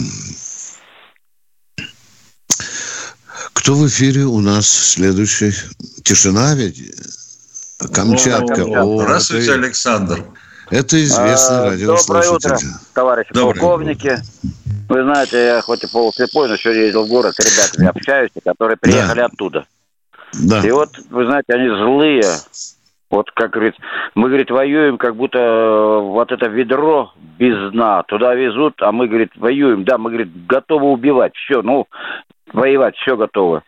Кто 3.54 3.74
в 3.74 3.88
эфире 3.88 4.24
у 4.24 4.40
нас 4.40 4.68
следующий? 4.68 5.54
Тишина 6.04 6.56
ведь? 6.56 6.82
Камчатка. 7.94 8.64
О, 8.64 9.02
Здравствуйте, 9.02 9.52
это... 9.52 9.54
Александр. 9.56 10.24
Это 10.70 11.04
известный 11.04 11.58
а, 11.58 11.66
радиослушатель. 11.66 12.08
Доброе 12.08 12.30
утро, 12.30 12.60
товарищи 12.94 13.30
Доброе. 13.34 13.60
полковники. 13.60 14.18
Вы 14.90 15.04
знаете, 15.04 15.46
я 15.46 15.62
хоть 15.62 15.84
и 15.84 15.88
полуслепой, 15.88 16.50
но 16.50 16.58
сегодня 16.58 16.84
ездил 16.84 17.06
в 17.06 17.10
город 17.10 17.36
с 17.36 17.40
ребятами 17.40 17.88
общаюсь, 17.88 18.32
которые 18.44 18.78
приехали 18.78 19.20
да. 19.20 19.26
оттуда. 19.26 19.66
Да. 20.34 20.62
И 20.62 20.72
вот, 20.72 20.90
вы 21.10 21.26
знаете, 21.26 21.54
они 21.54 21.70
злые. 21.70 22.24
Вот, 23.10 23.32
как 23.32 23.52
говорит, 23.52 23.76
мы, 24.16 24.28
говорит, 24.28 24.52
воюем, 24.52 24.98
как 24.98 25.16
будто 25.16 25.40
э, 25.40 26.00
вот 26.02 26.32
это 26.32 26.48
ведро 26.48 27.14
без 27.40 27.72
дна. 27.72 28.04
Туда 28.04 28.36
везут, 28.36 28.82
а 28.82 28.92
мы, 28.92 29.08
говорит, 29.08 29.32
воюем. 29.38 29.86
Да, 29.86 29.98
мы, 29.98 30.10
говорит, 30.10 30.46
готовы 30.46 30.92
убивать. 30.92 31.34
Все, 31.36 31.62
ну, 31.62 31.88
воевать, 32.52 32.96
все 32.98 33.16
готовы. 33.16 33.62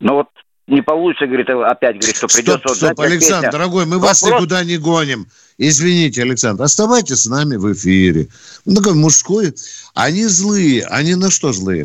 Но 0.00 0.14
вот 0.14 0.28
не 0.66 0.82
получится, 0.82 1.26
говорит, 1.26 1.50
опять, 1.50 1.96
говорит, 1.96 2.16
что 2.16 2.26
придется... 2.28 2.68
Стоп, 2.68 2.76
стоп, 2.76 3.00
Александр, 3.00 3.48
песня. 3.48 3.58
дорогой, 3.58 3.84
мы 3.84 3.98
Вопрос... 3.98 4.22
вас 4.22 4.32
никуда 4.32 4.64
не 4.64 4.78
гоним. 4.78 5.26
Извините, 5.58 6.22
Александр, 6.22 6.62
оставайтесь 6.62 7.24
с 7.24 7.26
нами 7.26 7.56
в 7.56 7.70
эфире. 7.72 8.28
Ну, 8.64 8.76
такой 8.76 8.94
мужской. 8.94 9.52
Они 9.94 10.24
злые. 10.24 10.86
Они 10.86 11.16
на 11.16 11.30
что 11.30 11.52
злые? 11.52 11.84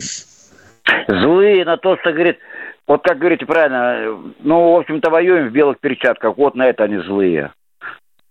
Злые 1.08 1.66
на 1.66 1.78
то, 1.78 1.98
что, 1.98 2.14
говорит, 2.14 2.38
вот 2.88 3.04
как 3.04 3.18
говорите 3.18 3.46
правильно, 3.46 4.18
ну, 4.40 4.74
в 4.74 4.80
общем-то, 4.80 5.10
воюем 5.10 5.50
в 5.50 5.52
белых 5.52 5.80
перчатках, 5.80 6.38
вот 6.38 6.56
на 6.56 6.68
это 6.68 6.84
они 6.84 6.98
злые. 7.00 7.52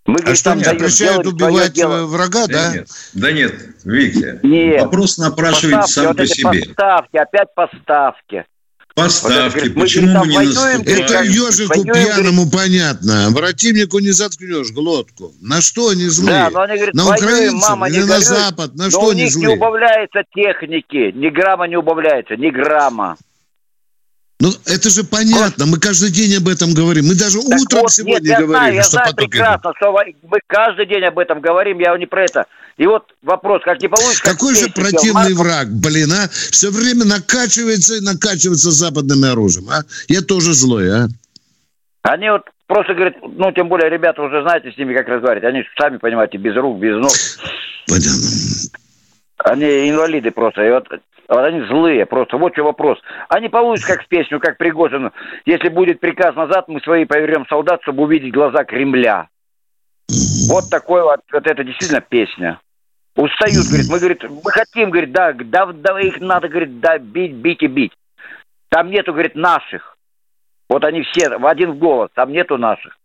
Мы, 0.07 0.19
а 0.25 0.35
что, 0.35 0.55
не 0.55 0.64
запрещают 0.64 1.27
убивать 1.27 1.83
врага, 1.83 2.47
да? 2.47 2.75
Нет. 2.75 2.88
Да 3.14 3.33
нет, 3.33 3.55
Виктор, 3.85 4.38
нет. 4.43 4.83
вопрос 4.83 5.17
напрашивается 5.17 5.93
сам 5.93 6.07
вот 6.09 6.19
по 6.19 6.27
себе. 6.27 6.67
Поставки, 6.67 7.17
опять 7.17 7.55
поставки. 7.55 8.45
Поставки. 8.95 9.69
Вот 9.69 9.83
Почему 9.83 10.07
мы, 10.07 10.12
говорит, 10.12 10.37
мы 10.37 10.43
не 10.43 10.47
наступаем? 10.47 10.81
Это 10.83 11.23
ежику 11.25 11.79
воюем, 11.81 11.95
пьяному 11.95 12.45
говорит... 12.45 12.53
понятно. 12.53 13.33
Противнику 13.35 13.99
не 13.99 14.11
заткнешь 14.11 14.71
глотку. 14.71 15.33
На 15.40 15.61
что 15.62 15.88
они 15.88 16.05
злые? 16.05 16.45
Да, 16.45 16.51
но 16.51 16.61
они 16.61 16.77
говорят, 16.77 16.95
на 16.95 17.05
украинцев 17.07 17.71
мама, 17.71 17.88
или 17.88 18.05
на 18.05 18.21
Запад? 18.21 18.75
На 18.75 18.90
что 18.90 19.09
они 19.09 19.27
злые? 19.27 19.49
не 19.49 19.57
убавляется 19.57 20.23
техники. 20.33 21.11
Ни 21.12 21.29
грамма 21.31 21.67
не 21.67 21.77
убавляется. 21.77 22.37
Ни 22.37 22.51
грамма. 22.51 23.17
Ну, 24.40 24.51
это 24.66 24.90
же 24.90 25.05
понятно. 25.05 25.66
Мы 25.66 25.79
каждый 25.79 26.11
день 26.11 26.37
об 26.37 26.49
этом 26.49 26.75
говорим. 26.75 27.07
Мы 27.07 27.14
даже 27.14 27.40
так 27.40 27.61
утром 27.61 27.83
вот, 27.83 27.92
сегодня 27.92 28.29
нет, 28.29 28.40
я 28.40 28.40
говорили, 28.40 28.59
знаю, 28.59 28.75
я 28.75 28.83
что 28.83 28.90
знаю 28.92 29.07
поток 29.11 29.31
прекрасно, 29.31 29.73
что 29.77 29.92
мы 30.23 30.38
каждый 30.47 30.87
день 30.87 31.05
об 31.05 31.18
этом 31.18 31.40
говорим. 31.40 31.79
Я 31.79 31.97
не 31.97 32.07
про 32.07 32.25
это. 32.25 32.47
И 32.77 32.87
вот 32.87 33.05
вопрос, 33.23 33.62
как 33.64 33.81
не 33.81 33.88
получится... 33.88 34.25
Какой 34.25 34.55
же 34.57 34.68
противный 34.68 35.35
Марков... 35.35 35.38
враг, 35.38 35.68
блин, 35.70 36.12
а? 36.12 36.29
Все 36.29 36.70
время 36.70 37.05
накачивается 37.05 37.94
и 37.94 38.01
накачивается 38.01 38.73
западным 38.73 39.23
оружием, 39.25 39.70
а? 39.70 39.83
Я 40.09 40.20
тоже 40.20 40.53
злой, 40.53 40.90
а? 40.90 41.09
Они 42.03 42.29
вот 42.29 42.42
просто 42.66 42.94
говорят, 42.94 43.14
ну, 43.23 43.53
тем 43.53 43.68
более, 43.68 43.88
ребята 43.88 44.20
уже 44.23 44.42
знаете 44.42 44.73
с 44.73 44.77
ними, 44.77 44.92
как 44.94 45.07
разговаривать. 45.09 45.49
Они 45.49 45.62
сами, 45.79 45.99
понимаете, 45.99 46.38
без 46.38 46.57
рук, 46.57 46.81
без 46.81 46.97
ног. 46.97 47.12
Понятно. 47.87 48.29
Они 49.38 49.90
инвалиды 49.90 50.33
просто. 50.33 50.62
И 50.66 50.70
вот 50.70 50.88
вот 51.35 51.44
они 51.44 51.66
злые 51.66 52.07
просто. 52.07 52.37
Вот 52.37 52.53
что 52.53 52.62
вопрос. 52.62 52.99
Они 53.29 53.49
получат 53.49 53.87
как 53.87 54.05
в 54.05 54.09
песню, 54.09 54.38
как 54.38 54.57
Пригожин. 54.57 55.11
Если 55.47 55.68
будет 55.68 55.99
приказ 55.99 56.37
назад, 56.37 56.68
мы 56.68 56.81
свои 56.81 57.07
повернем 57.07 57.44
солдат, 57.49 57.83
чтобы 57.83 58.05
увидеть 58.05 58.33
глаза 58.33 58.62
Кремля. 58.64 59.29
Вот 60.49 60.70
такой 60.70 61.03
вот, 61.03 61.20
вот 61.33 61.47
это 61.47 61.64
действительно 61.64 62.01
песня. 62.01 62.61
Устают, 63.16 63.66
говорит, 63.66 63.88
мы, 63.90 63.99
говорит, 63.99 64.23
мы 64.23 64.51
хотим, 64.53 64.90
говорит, 64.90 65.11
да, 65.11 65.33
да, 65.33 65.66
да, 65.66 66.01
их 66.01 66.20
надо, 66.20 66.49
говорит, 66.49 66.79
да, 66.79 66.99
бить, 66.99 67.33
бить 67.33 67.62
и 67.62 67.66
бить. 67.66 67.92
Там 68.68 68.90
нету, 68.90 69.12
говорит, 69.12 69.35
наших. 69.35 69.97
Вот 70.68 70.85
они 70.85 71.03
все 71.03 71.37
в 71.37 71.47
один 71.47 71.79
голос, 71.79 72.11
там 72.14 72.31
нету 72.31 72.59
наших. 72.59 72.97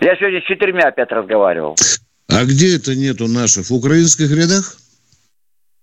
Я 0.00 0.16
сегодня 0.16 0.40
с 0.40 0.44
четырьмя 0.44 0.88
опять 0.88 1.10
разговаривал. 1.10 1.76
А 2.30 2.44
где 2.44 2.76
это 2.76 2.94
нету 2.94 3.26
наших? 3.28 3.66
В 3.66 3.74
украинских 3.74 4.30
рядах? 4.30 4.76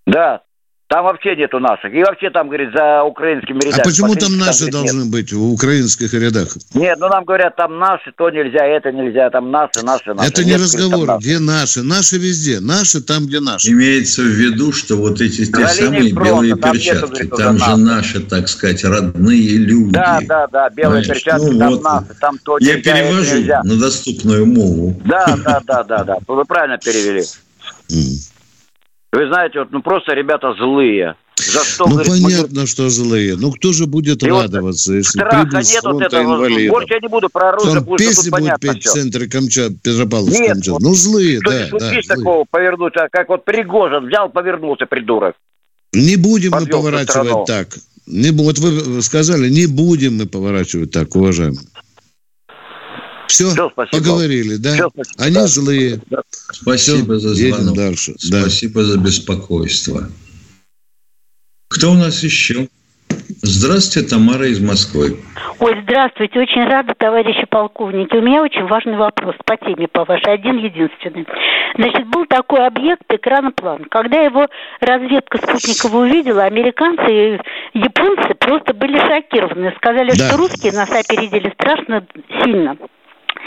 Да, 0.08 0.42
там 0.96 1.04
вообще 1.04 1.36
нету 1.36 1.60
наших. 1.60 1.94
И 1.94 2.02
вообще 2.02 2.30
там, 2.30 2.48
говорит, 2.48 2.70
за 2.74 3.04
украинскими 3.04 3.60
рядами. 3.60 3.82
А 3.82 3.84
почему 3.84 4.16
там 4.16 4.38
наши 4.38 4.72
там, 4.72 4.72
должны 4.72 5.04
нет. 5.04 5.12
быть 5.12 5.34
в 5.34 5.52
украинских 5.52 6.14
рядах? 6.14 6.56
Нет, 6.74 6.98
ну 7.02 7.10
нам 7.10 7.26
говорят, 7.26 7.58
там 7.58 7.78
наши, 7.80 8.14
то 8.18 8.30
нельзя, 8.30 8.66
это 8.66 8.94
нельзя, 8.94 9.30
там 9.30 9.52
наши, 9.52 9.84
наши, 9.84 10.14
наши. 10.14 10.30
Это 10.30 10.46
не 10.46 10.52
нет, 10.52 10.62
разговор, 10.62 11.06
говорит, 11.06 11.22
где 11.22 11.40
наши. 11.40 11.84
Наши 11.84 12.18
везде. 12.18 12.62
Наши 12.62 13.02
там, 13.02 13.26
где 13.26 13.42
наши. 13.42 13.70
Имеется 13.72 14.22
в 14.22 14.26
виду, 14.28 14.72
что 14.72 14.96
вот 14.96 15.20
эти 15.20 15.46
те 15.46 15.68
самые 15.68 16.14
фронта, 16.14 16.32
белые 16.32 16.56
там 16.56 16.72
перчатки, 16.72 16.96
нету, 16.96 17.08
говорит, 17.08 17.32
там 17.36 17.58
же 17.58 17.76
наши, 17.76 18.20
так 18.22 18.48
сказать, 18.48 18.86
родные 18.86 19.58
люди. 19.58 19.92
Да, 19.92 20.20
да, 20.26 20.48
да, 20.48 20.70
белые 20.70 21.04
Знаешь, 21.04 21.24
перчатки, 21.24 21.52
ну, 21.52 21.60
там 21.60 21.70
вот, 21.72 21.84
наши, 21.84 22.20
там 22.22 22.38
то 22.38 22.58
Я 22.62 22.76
нельзя, 22.76 22.94
перевожу 22.94 23.36
нельзя. 23.36 23.62
на 23.66 23.76
доступную 23.76 24.46
мову. 24.46 25.02
Да, 25.04 25.26
да, 25.44 25.62
да, 25.68 25.84
да, 25.84 26.04
да, 26.06 26.18
вы 26.26 26.46
правильно 26.46 26.78
перевели. 26.78 27.26
Вы 29.16 29.28
знаете, 29.28 29.60
вот 29.60 29.72
ну 29.72 29.82
просто 29.82 30.14
ребята 30.14 30.54
злые. 30.58 31.16
За 31.38 31.64
что, 31.64 31.86
ну, 31.86 31.96
говорит, 31.96 32.12
понятно, 32.24 32.62
мы... 32.62 32.68
что 32.68 32.90
злые. 32.90 33.36
Ну, 33.38 33.52
кто 33.52 33.74
же 33.74 33.88
будет 33.88 34.24
и 34.24 34.30
радоваться, 34.30 34.92
вот 34.92 34.98
если 34.98 35.20
страха 35.20 35.58
нет 35.58 35.84
вот 35.84 36.02
этого. 36.02 36.22
Инвалидов. 36.22 36.74
Больше 36.74 36.94
я 36.94 37.00
не 37.00 37.08
буду 37.08 37.30
про 37.30 37.50
оружие, 37.50 37.80
потому 37.82 37.98
песни 37.98 38.30
будет 38.30 38.60
петь 38.60 38.86
в 38.86 38.90
центре 38.90 39.28
Камчат, 39.28 39.74
Петропавловска 39.82 40.42
нет, 40.42 40.52
Камчат. 40.54 40.74
Вот, 40.74 40.82
ну, 40.82 40.94
злые, 40.94 41.40
да, 41.46 41.68
да. 41.72 41.80
Злые. 41.80 42.02
такого 42.04 42.46
повернуть, 42.50 42.94
а 42.98 43.08
как 43.10 43.30
вот 43.30 43.46
Пригожин 43.46 44.08
взял, 44.08 44.30
повернулся, 44.30 44.86
придурок. 44.86 45.36
Не 45.94 46.18
будем 46.18 46.52
мы 46.52 46.66
поворачивать 46.66 47.48
так. 47.48 47.70
Не, 48.08 48.32
вот 48.32 48.60
вы 48.60 49.02
сказали, 49.02 49.50
не 49.50 49.66
будем 49.66 50.18
мы 50.18 50.26
поворачивать 50.26 50.92
так, 50.92 51.16
уважаемые. 51.16 51.68
Все, 53.28 53.50
Все 53.52 53.70
поговорили, 53.92 54.56
да? 54.56 54.74
Все, 54.74 54.92
Они 55.18 55.36
да. 55.36 55.48
злые. 55.48 56.02
Спасибо 56.52 57.18
Все, 57.18 57.30
за 57.30 57.36
звонок. 57.36 57.76
дальше. 57.76 58.14
Спасибо 58.18 58.82
да. 58.82 58.88
за 58.88 58.98
беспокойство. 59.00 60.10
Кто 61.70 61.92
у 61.92 61.96
нас 61.96 62.24
еще? 62.24 62.68
Здравствуйте, 63.42 64.08
Тамара 64.10 64.48
из 64.48 64.60
Москвы. 64.60 65.18
Ой, 65.60 65.76
здравствуйте. 65.84 66.40
Очень 66.40 66.66
рада, 66.66 66.94
товарищи 66.98 67.46
полковники. 67.50 68.16
У 68.16 68.22
меня 68.22 68.42
очень 68.42 68.66
важный 68.66 68.98
вопрос 68.98 69.36
по 69.46 69.56
теме 69.58 69.88
по 69.88 70.04
вашей. 70.04 70.34
Один 70.34 70.58
единственный. 70.58 71.26
Значит, 71.78 72.08
был 72.08 72.26
такой 72.26 72.66
объект 72.66 73.04
экраноплан. 73.10 73.86
Когда 73.86 74.22
его 74.22 74.48
разведка 74.82 75.38
спутникова 75.38 76.04
увидела, 76.04 76.44
американцы 76.44 77.06
и 77.08 77.40
японцы 77.74 78.34
просто 78.36 78.74
были 78.74 78.98
шокированы. 79.00 79.74
Сказали, 79.78 80.12
да. 80.16 80.28
что 80.28 80.38
русские 80.38 80.74
нас 80.74 80.90
опередили 80.90 81.52
страшно 81.54 82.06
сильно. 82.44 82.78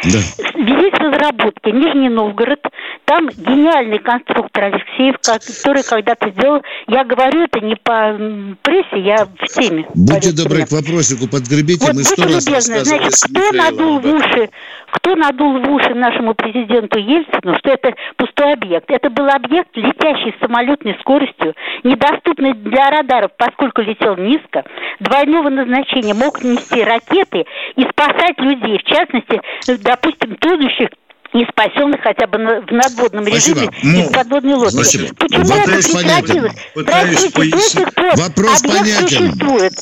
Да. 0.05 0.18
Визит 0.55 0.94
разработки 0.98 1.70
Нижний 1.70 2.09
Новгород. 2.09 2.61
Там 3.05 3.29
гениальный 3.29 3.98
конструктор 3.98 4.64
Алексеев, 4.64 5.16
который 5.18 5.83
когда-то 5.83 6.31
сделал. 6.31 6.62
Я 6.87 7.05
говорю 7.05 7.44
это 7.44 7.61
не 7.61 7.74
по 7.77 8.16
прессе, 8.62 9.01
я 9.01 9.24
в 9.24 9.46
теме. 9.48 9.87
Будьте 9.94 10.33
добры, 10.33 10.66
к 10.66 10.70
вопросику 10.70 11.29
подгребите. 11.29 11.87
Вот, 11.87 11.94
Мы 11.94 12.03
будьте 12.03 12.22
любезны, 12.22 12.85
значит, 12.85 13.12
кто 13.24 13.53
надул 13.53 13.98
в 13.98 14.07
уши 14.07 14.51
кто 14.90 15.14
надул 15.14 15.59
в 15.59 15.70
уши 15.70 15.94
нашему 15.94 16.35
президенту 16.35 16.98
Ельцину, 16.98 17.57
что 17.59 17.70
это 17.70 17.94
пустой 18.16 18.55
объект? 18.55 18.90
Это 18.90 19.11
был 19.11 19.29
объект, 19.29 19.77
летящий 19.77 20.35
с 20.37 20.40
самолетной 20.40 20.96
скоростью, 21.01 21.55
недоступный 21.85 22.55
для 22.55 22.90
радаров, 22.90 23.33
поскольку 23.37 23.83
летел 23.83 24.16
низко, 24.16 24.64
двойного 25.01 25.51
назначения, 25.51 26.14
мог 26.14 26.42
нести 26.42 26.83
ракеты 26.83 27.44
и 27.77 27.83
спасать 27.83 28.38
людей, 28.38 28.79
в 28.79 28.83
частности, 28.85 29.40
допустим, 29.82 30.36
тонущих 30.36 30.88
и 31.34 31.44
спасенных 31.50 32.00
хотя 32.02 32.26
бы 32.26 32.38
на, 32.38 32.60
в 32.62 32.70
надводном 32.70 33.26
Спасибо. 33.26 33.60
режиме 33.60 33.76
ну, 33.82 34.00
из 34.00 34.08
подводной 34.08 34.54
лодки. 34.54 34.74
Спасибо. 34.74 35.14
Почему 35.14 35.44
Вопрос 35.44 35.86
это 35.86 35.98
прекратилось? 35.98 36.52
Простите, 36.74 37.86
Вопрос 38.16 38.62
понятен. 38.62 39.08
существует. 39.08 39.72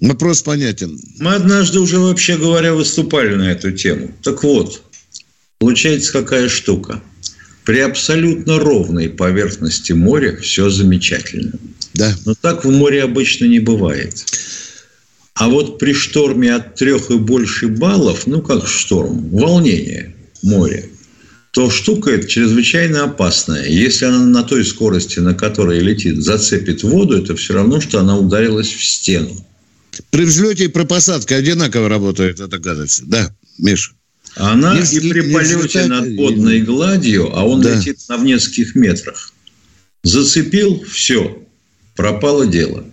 Вопрос 0.00 0.42
понятен. 0.42 0.98
Мы 1.18 1.34
однажды 1.34 1.80
уже, 1.80 1.98
вообще 1.98 2.36
говоря, 2.36 2.74
выступали 2.74 3.34
на 3.34 3.50
эту 3.50 3.72
тему. 3.72 4.10
Так 4.22 4.42
вот, 4.42 4.82
получается 5.58 6.12
какая 6.12 6.48
штука. 6.48 7.00
При 7.64 7.80
абсолютно 7.80 8.58
ровной 8.58 9.08
поверхности 9.08 9.92
моря 9.92 10.36
все 10.36 10.68
замечательно. 10.68 11.52
Да. 11.94 12.14
Но 12.26 12.34
так 12.34 12.64
в 12.64 12.70
море 12.70 13.02
обычно 13.02 13.46
не 13.46 13.58
бывает. 13.58 14.14
А 15.34 15.48
вот 15.48 15.78
при 15.78 15.92
шторме 15.92 16.54
от 16.54 16.76
трех 16.76 17.10
и 17.10 17.16
больше 17.16 17.68
баллов, 17.68 18.26
ну 18.26 18.40
как 18.40 18.68
шторм, 18.68 19.28
волнение 19.30 20.14
моря, 20.42 20.84
то 21.50 21.70
штука 21.70 22.10
эта 22.12 22.28
чрезвычайно 22.28 23.04
опасная. 23.04 23.66
Если 23.66 24.04
она 24.04 24.24
на 24.24 24.42
той 24.44 24.64
скорости, 24.64 25.18
на 25.18 25.34
которой 25.34 25.80
летит, 25.80 26.22
зацепит 26.22 26.82
воду, 26.82 27.16
это 27.16 27.34
все 27.34 27.54
равно, 27.54 27.80
что 27.80 28.00
она 28.00 28.16
ударилась 28.16 28.72
в 28.72 28.84
стену. 28.84 29.44
При 30.10 30.24
взлете 30.24 30.64
и 30.64 30.68
при 30.68 30.84
посадке 30.84 31.36
одинаково 31.36 31.88
работает 31.88 32.40
эта 32.40 32.58
гадость. 32.58 33.08
Да, 33.08 33.32
Миша. 33.58 33.92
Она 34.36 34.76
если, 34.78 35.06
и 35.06 35.10
при 35.10 35.32
полете 35.32 35.58
взлетать... 35.58 35.88
над 35.88 36.16
подной 36.16 36.60
гладью, 36.60 37.30
а 37.36 37.44
он 37.44 37.60
да. 37.60 37.76
летит 37.76 37.98
на 38.08 38.18
в 38.18 38.24
нескольких 38.24 38.74
метрах. 38.74 39.32
Зацепил, 40.02 40.84
все, 40.90 41.40
пропало 41.94 42.46
дело. 42.46 42.84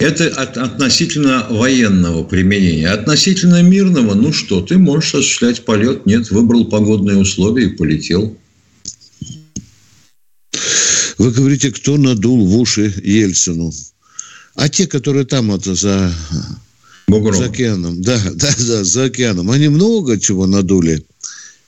Это 0.00 0.28
от, 0.28 0.56
относительно 0.56 1.46
военного 1.50 2.24
применения. 2.24 2.88
Относительно 2.88 3.62
мирного, 3.62 4.14
ну 4.14 4.32
что, 4.32 4.62
ты 4.62 4.78
можешь 4.78 5.14
осуществлять 5.14 5.66
полет. 5.66 6.06
Нет, 6.06 6.30
выбрал 6.30 6.64
погодные 6.64 7.18
условия 7.18 7.66
и 7.66 7.76
полетел. 7.76 8.34
Вы 11.18 11.30
говорите, 11.32 11.70
кто 11.70 11.98
надул 11.98 12.46
в 12.46 12.56
уши 12.56 12.94
Ельцину? 13.04 13.74
А 14.54 14.70
те, 14.70 14.86
которые 14.86 15.26
там 15.26 15.48
вот 15.48 15.66
за, 15.66 16.14
за 17.06 17.44
океаном, 17.44 18.00
да, 18.00 18.18
да, 18.32 18.54
да, 18.58 18.84
за 18.84 19.04
океаном, 19.04 19.50
они 19.50 19.68
много 19.68 20.18
чего 20.18 20.46
надули 20.46 21.04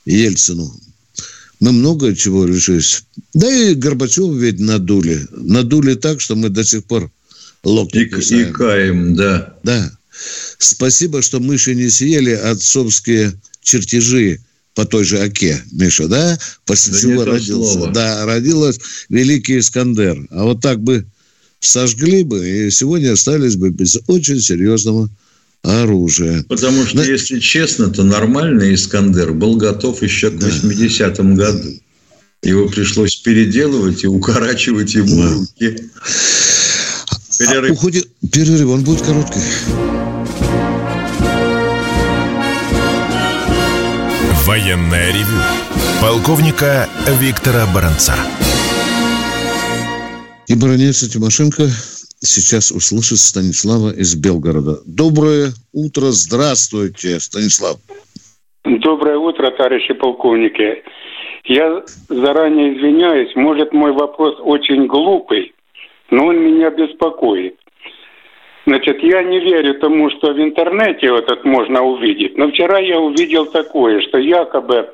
Ельцину. 0.07 0.73
Мы 1.59 1.71
много 1.71 2.15
чего 2.15 2.45
решились. 2.45 3.03
Да 3.35 3.47
и 3.47 3.75
Горбачев 3.75 4.33
ведь 4.33 4.59
надули. 4.59 5.27
Надули 5.29 5.93
так, 5.93 6.19
что 6.19 6.35
мы 6.35 6.49
до 6.49 6.63
сих 6.63 6.83
пор 6.85 7.11
локти 7.63 7.97
и. 7.97 8.41
И 8.41 8.45
каем, 8.51 9.15
да. 9.15 9.55
Да. 9.63 9.91
Спасибо, 10.57 11.21
что 11.21 11.39
мыши 11.39 11.75
не 11.75 11.89
съели 11.89 12.31
отцовские 12.31 13.33
чертежи 13.61 14.39
по 14.75 14.85
той 14.85 15.03
же 15.03 15.19
Оке, 15.19 15.63
Миша, 15.71 16.07
да? 16.07 16.37
После 16.65 16.93
да 16.93 16.99
чего 16.99 17.25
родился. 17.25 17.73
Слова. 17.73 17.91
Да, 17.91 18.25
родилась 18.25 18.79
Великий 19.09 19.59
Искандер. 19.59 20.27
А 20.31 20.43
вот 20.43 20.61
так 20.61 20.81
бы 20.81 21.05
сожгли 21.59 22.23
бы, 22.23 22.47
и 22.47 22.71
сегодня 22.71 23.13
остались 23.13 23.55
бы 23.55 23.69
без 23.69 23.97
очень 24.07 24.41
серьезного 24.41 25.09
оружия. 25.61 26.43
Потому 26.49 26.85
что, 26.85 26.97
Но... 26.97 27.03
если 27.03 27.39
честно, 27.39 27.89
то 27.89 28.03
нормальный 28.03 28.73
Искандер 28.73 29.33
был 29.33 29.55
готов 29.55 30.01
еще 30.01 30.29
к 30.29 30.37
да. 30.37 30.49
80-м 30.49 31.35
году. 31.35 31.69
Его 32.41 32.67
пришлось 32.67 33.15
переделывать 33.15 34.03
и 34.03 34.07
укорачивать 34.07 34.95
ему 34.95 35.21
да. 35.21 35.33
руки. 35.33 35.77
Перерыв. 37.39 37.71
А 37.71 37.73
уходит... 37.73 38.07
Перерыв, 38.31 38.69
он 38.69 38.83
будет 38.83 39.01
короткий. 39.01 39.39
Военная 44.45 45.09
ревю. 45.13 45.39
Полковника 46.01 46.89
Виктора 47.19 47.65
Баранца. 47.73 48.13
И 50.47 50.55
баронесса 50.55 51.09
Тимошенко 51.09 51.63
сейчас 52.19 52.71
услышит 52.71 53.19
Станислава 53.19 53.91
из 53.91 54.15
Белгорода. 54.15 54.79
Доброе 54.85 55.53
утро, 55.71 56.07
здравствуйте, 56.11 57.19
Станислав. 57.19 57.77
Доброе 58.65 59.17
утро, 59.17 59.51
товарищи 59.51 59.93
полковники. 59.93 60.83
Я 61.45 61.83
заранее 62.09 62.77
извиняюсь, 62.77 63.35
может 63.35 63.73
мой 63.73 63.91
вопрос 63.91 64.35
очень 64.39 64.87
глупый, 64.87 65.53
но 66.09 66.27
он 66.27 66.39
меня 66.39 66.69
беспокоит. 66.69 67.55
Значит, 68.65 69.03
я 69.03 69.23
не 69.23 69.39
верю 69.39 69.75
тому, 69.79 70.09
что 70.11 70.33
в 70.33 70.39
интернете 70.39 71.11
вот 71.11 71.29
это 71.29 71.47
можно 71.47 71.81
увидеть. 71.81 72.37
Но 72.37 72.49
вчера 72.49 72.79
я 72.79 72.99
увидел 72.99 73.45
такое, 73.45 74.01
что 74.01 74.17
якобы 74.17 74.89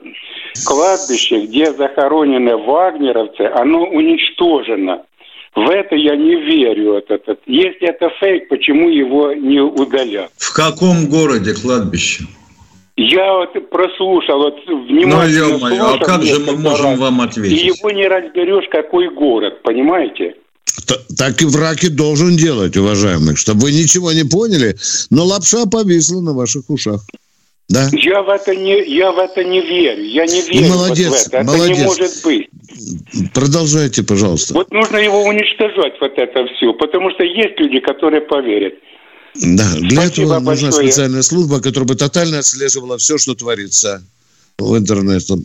кладбище, 0.65 1.45
где 1.45 1.71
захоронены 1.71 2.57
вагнеровцы, 2.57 3.41
оно 3.41 3.83
уничтожено. 3.83 5.03
В 5.55 5.69
это 5.69 5.95
я 5.95 6.15
не 6.15 6.35
верю. 6.35 6.93
Этот, 6.93 7.21
этот. 7.23 7.41
Если 7.45 7.87
это 7.87 8.09
фейк, 8.19 8.49
почему 8.49 8.89
его 8.89 9.33
не 9.33 9.59
удалят? 9.59 10.31
В 10.37 10.53
каком 10.53 11.07
городе 11.07 11.53
кладбище? 11.53 12.23
Я 12.97 13.33
вот 13.33 13.69
прослушал, 13.69 14.39
вот 14.39 14.57
внимательно 14.65 15.47
ну, 15.47 15.59
слушал. 15.59 15.95
А 15.95 15.97
как 15.99 16.23
же 16.23 16.39
мы 16.39 16.57
можем 16.57 16.91
раз, 16.91 16.99
вам 16.99 17.21
ответить? 17.21 17.63
И 17.63 17.67
его 17.67 17.91
не 17.91 18.07
разберешь, 18.07 18.65
какой 18.69 19.09
город, 19.09 19.61
понимаете? 19.61 20.35
Так 21.17 21.41
и 21.41 21.45
враг 21.45 21.83
и 21.83 21.89
должен 21.89 22.37
делать, 22.37 22.77
уважаемый, 22.77 23.35
чтобы 23.35 23.61
вы 23.61 23.71
ничего 23.71 24.11
не 24.11 24.23
поняли, 24.23 24.77
но 25.09 25.25
лапша 25.25 25.65
повисла 25.65 26.21
на 26.21 26.33
ваших 26.33 26.69
ушах. 26.69 27.01
Да. 27.69 27.87
Я 27.91 28.23
в 28.23 28.29
это 28.29 28.55
не, 28.55 28.83
я 28.95 29.11
в 29.11 29.19
это 29.19 29.43
не 29.43 29.61
верю. 29.61 30.03
Я 30.03 30.25
не 30.25 30.41
верю 30.41 30.67
ну, 30.67 30.69
молодец, 30.69 31.09
вот 31.09 31.19
в 31.19 31.27
это. 31.27 31.43
Молодец. 31.43 31.69
Это 31.69 31.79
не 31.79 31.85
может 31.85 32.23
быть. 32.23 32.49
Продолжайте, 33.33 34.03
пожалуйста. 34.03 34.53
Вот 34.55 34.71
нужно 34.71 34.97
его 34.97 35.23
уничтожать, 35.23 35.93
вот 36.01 36.13
это 36.17 36.45
все. 36.55 36.73
Потому 36.73 37.11
что 37.11 37.23
есть 37.23 37.59
люди, 37.59 37.79
которые 37.79 38.21
поверят. 38.21 38.73
Да, 39.35 39.71
для 39.75 40.01
Спасибо 40.01 40.33
этого 40.33 40.39
большое. 40.39 40.69
нужна 40.69 40.71
специальная 40.71 41.21
служба, 41.21 41.61
которая 41.61 41.87
бы 41.87 41.95
тотально 41.95 42.39
отслеживала 42.39 42.97
все, 42.97 43.19
что 43.19 43.35
творится 43.35 44.03
в 44.57 44.75
интернете. 44.75 45.35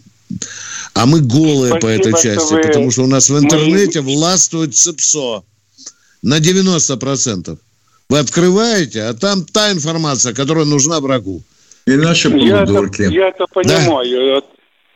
А 0.94 1.06
мы 1.06 1.20
голые 1.20 1.70
Спасибо, 1.70 1.80
по 1.80 1.86
этой 1.86 2.12
части, 2.12 2.54
вы... 2.54 2.62
потому 2.62 2.90
что 2.90 3.02
у 3.02 3.06
нас 3.06 3.30
в 3.30 3.38
интернете 3.38 4.00
мы... 4.00 4.14
властвует 4.14 4.74
ЦИПСО 4.74 5.44
на 6.22 6.38
90%. 6.38 7.58
Вы 8.08 8.18
открываете, 8.18 9.02
а 9.02 9.14
там 9.14 9.44
та 9.44 9.72
информация, 9.72 10.34
которая 10.34 10.64
нужна 10.64 11.00
врагу. 11.00 11.42
И 11.86 11.96
наши 11.96 12.30
полудурки. 12.30 13.02
Я 13.02 13.06
это, 13.06 13.14
я 13.14 13.28
это 13.28 13.44
понимаю. 13.52 14.40
Да. 14.40 14.46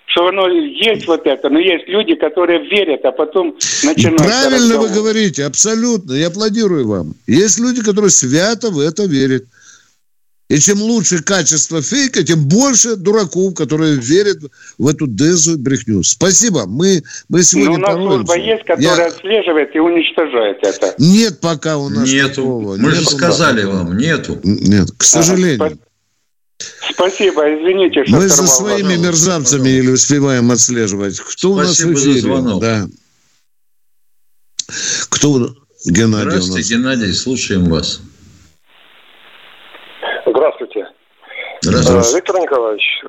Что 0.07 0.29
оно 0.29 0.49
есть 0.49 1.07
вот 1.07 1.27
это, 1.27 1.51
но 1.51 1.59
есть 1.59 1.87
люди, 1.87 2.15
которые 2.15 2.67
верят, 2.67 3.05
а 3.05 3.13
потом 3.13 3.55
начинают... 3.83 4.17
Правильно 4.17 4.79
вы 4.79 4.89
говорите, 4.89 5.45
абсолютно. 5.45 6.15
Я 6.15 6.29
аплодирую 6.29 6.89
вам. 6.89 7.15
Есть 7.27 7.59
люди, 7.59 7.83
которые 7.83 8.11
свято 8.11 8.71
в 8.71 8.81
это 8.81 9.05
верят. 9.05 9.45
И 10.49 10.59
чем 10.61 10.81
лучше 10.81 11.23
качество 11.23 11.83
фейка, 11.83 12.25
тем 12.25 12.49
больше 12.49 12.97
дураков, 12.97 13.55
которые 13.55 13.97
верят 13.97 14.39
в 14.79 14.87
эту 14.87 15.07
дезу 15.07 15.59
брехню. 15.59 16.03
Спасибо. 16.03 16.65
Мы, 16.67 17.03
мы 17.29 17.43
сегодня 17.43 17.71
Но 17.71 17.75
у 17.75 17.79
нас 17.79 17.95
служба 17.97 18.39
есть, 18.39 18.65
которая 18.65 18.97
Я... 18.97 19.07
отслеживает 19.09 19.77
и 19.77 19.79
уничтожает 19.79 20.59
это. 20.63 20.95
Нет 20.99 21.41
пока 21.41 21.77
у 21.77 21.91
нас 21.91 22.11
Нету. 22.11 22.35
такого. 22.37 22.77
Мы 22.77 22.89
нету, 22.89 22.95
же 22.95 23.05
сказали 23.05 23.63
да. 23.63 23.69
вам, 23.69 23.97
нету. 23.99 24.41
Нет, 24.43 24.89
к 24.97 25.05
сожалению. 25.05 25.79
А, 25.81 26.93
Спасибо, 26.93 27.43
извините, 27.43 28.05
что 28.05 28.17
Мы 28.17 28.29
за 28.29 28.47
своими 28.47 28.97
вас. 28.97 29.07
мерзавцами 29.07 29.69
или 29.69 29.91
успеваем 29.91 30.51
отслеживать. 30.51 31.19
Кто 31.21 31.55
Спасибо 31.55 31.55
у 31.55 31.57
нас 31.57 31.79
в 31.79 31.95
эфире? 31.95 32.13
За 32.15 32.21
звонок. 32.21 32.61
Да. 32.63 32.89
Кто? 35.11 35.55
Геннадий 35.85 36.31
Здравствуйте, 36.31 36.75
Геннадий, 36.75 37.13
слушаем 37.15 37.67
вас. 37.67 38.01
Здравствуйте. 40.27 40.87
Здравствуйте. 41.71 42.17
Виктор 42.17 42.41
Николаевич, 42.41 43.05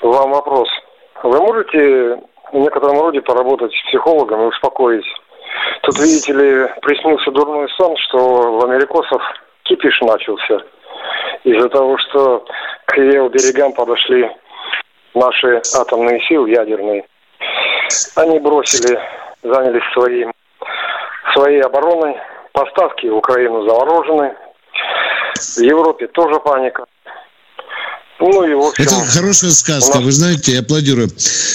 вам 0.00 0.30
вопрос. 0.30 0.68
Вы 1.22 1.40
можете 1.40 2.20
в 2.52 2.56
некотором 2.56 3.00
роде 3.00 3.20
поработать 3.20 3.72
с 3.72 3.88
психологом 3.88 4.42
и 4.42 4.46
успокоить? 4.46 5.06
Тут, 5.82 5.98
видите 5.98 6.32
ли, 6.32 6.68
приснился 6.82 7.30
дурной 7.30 7.68
сон, 7.70 7.96
что 7.96 8.58
в 8.58 8.64
америкосов 8.64 9.22
кипиш 9.64 10.00
начался– 10.00 10.62
из-за 11.44 11.68
того, 11.68 11.96
что 11.98 12.44
к 12.86 12.96
ее 12.96 13.28
берегам 13.28 13.72
подошли 13.72 14.28
наши 15.14 15.60
атомные 15.76 16.20
силы, 16.22 16.50
ядерные. 16.50 17.04
Они 18.16 18.38
бросили, 18.38 18.98
занялись 19.42 19.92
своим, 19.92 20.32
своей 21.34 21.62
обороной. 21.62 22.16
Поставки 22.52 23.06
в 23.06 23.16
Украину 23.16 23.68
заморожены. 23.68 24.34
В 25.36 25.60
Европе 25.60 26.08
тоже 26.08 26.40
паника. 26.40 26.84
Ну 28.20 28.44
и 28.44 28.54
в 28.54 28.60
общем... 28.60 28.84
Это 28.84 28.94
хорошая 28.94 29.50
сказка, 29.52 29.96
нас... 29.96 30.04
вы 30.04 30.12
знаете, 30.12 30.52
я 30.52 30.60
аплодирую. 30.60 31.10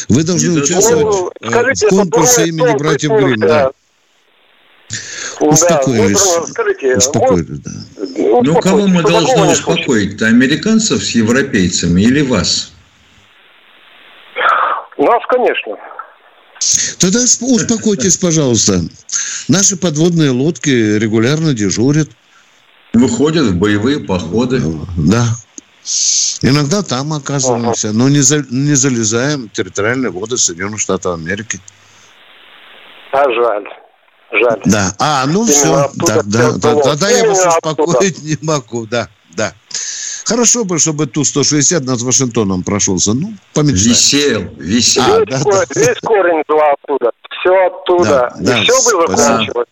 Вы 0.10 0.24
должны 0.24 0.62
участвовать 0.62 1.04
ну, 1.04 1.32
скажите, 1.50 1.88
в 1.88 1.90
конкурсе 1.90 2.48
имени 2.48 2.78
братьев 2.78 3.12
Грим, 3.12 3.40
да. 3.40 3.72
Успокоились. 5.40 6.36
Да, 6.36 6.48
скажите, 6.48 6.98
успокоились, 6.98 7.60
да. 7.60 7.72
Ну, 8.44 8.56
кого 8.62 8.88
мы 8.88 9.04
должны 9.04 9.52
успокоить-то? 9.52 10.28
Американцев 10.28 11.04
с 11.04 11.10
европейцами 11.10 12.02
или 12.02 12.22
вас? 12.22 12.72
Нас, 14.98 15.22
конечно. 15.28 15.76
Тогда 17.00 17.20
успокойтесь, 17.20 18.16
пожалуйста. 18.16 18.82
Наши 19.50 19.76
подводные 19.76 20.30
лодки 20.30 20.70
регулярно 20.70 21.54
дежурят. 21.54 22.10
Выходят 22.94 23.48
в 23.48 23.56
боевые 23.58 24.00
походы. 24.00 24.62
Да. 24.96 25.26
Иногда 26.42 26.82
там 26.82 27.12
оказываемся, 27.14 27.90
ага. 27.90 27.98
но 27.98 28.10
не, 28.10 28.20
за, 28.20 28.46
не 28.50 28.74
залезаем 28.74 29.50
в 29.50 29.52
территориальные 29.52 30.12
воды 30.12 30.38
Соединенных 30.38 30.80
Штатов 30.80 31.16
Америки. 31.16 31.60
А 33.12 33.24
жаль. 33.30 33.66
Жаль. 34.32 34.62
Да. 34.66 34.96
А, 35.00 35.26
ну 35.28 35.44
Именно 35.44 35.52
все. 35.52 35.92
Да, 35.96 36.22
да, 36.24 36.52
да, 36.54 36.76
тогда 36.82 37.10
я 37.10 37.28
вас 37.28 37.46
успокоить 37.46 38.18
оттуда. 38.18 38.28
не 38.28 38.38
могу. 38.42 38.86
Да, 38.88 39.10
да. 39.36 39.54
Хорошо 40.26 40.64
бы, 40.64 40.80
чтобы 40.80 41.06
Ту-160 41.06 41.82
над 41.82 42.02
Вашингтоном 42.02 42.64
прошелся. 42.64 43.14
Ну, 43.14 43.34
помечтаем. 43.54 43.92
Висел, 43.92 44.42
висел. 44.58 45.04
А, 45.04 45.20
весь, 45.20 45.28
да, 45.30 45.40
корень, 45.44 45.68
да. 45.70 45.82
весь 45.82 46.00
корень 46.00 46.44
был 46.48 46.60
оттуда. 46.62 47.12
Все 47.30 47.66
оттуда. 47.68 48.34
Да, 48.40 48.42
И 48.42 48.46
да, 48.46 48.62
все 48.64 49.06
бы 49.08 49.18
закончилось. 49.18 49.68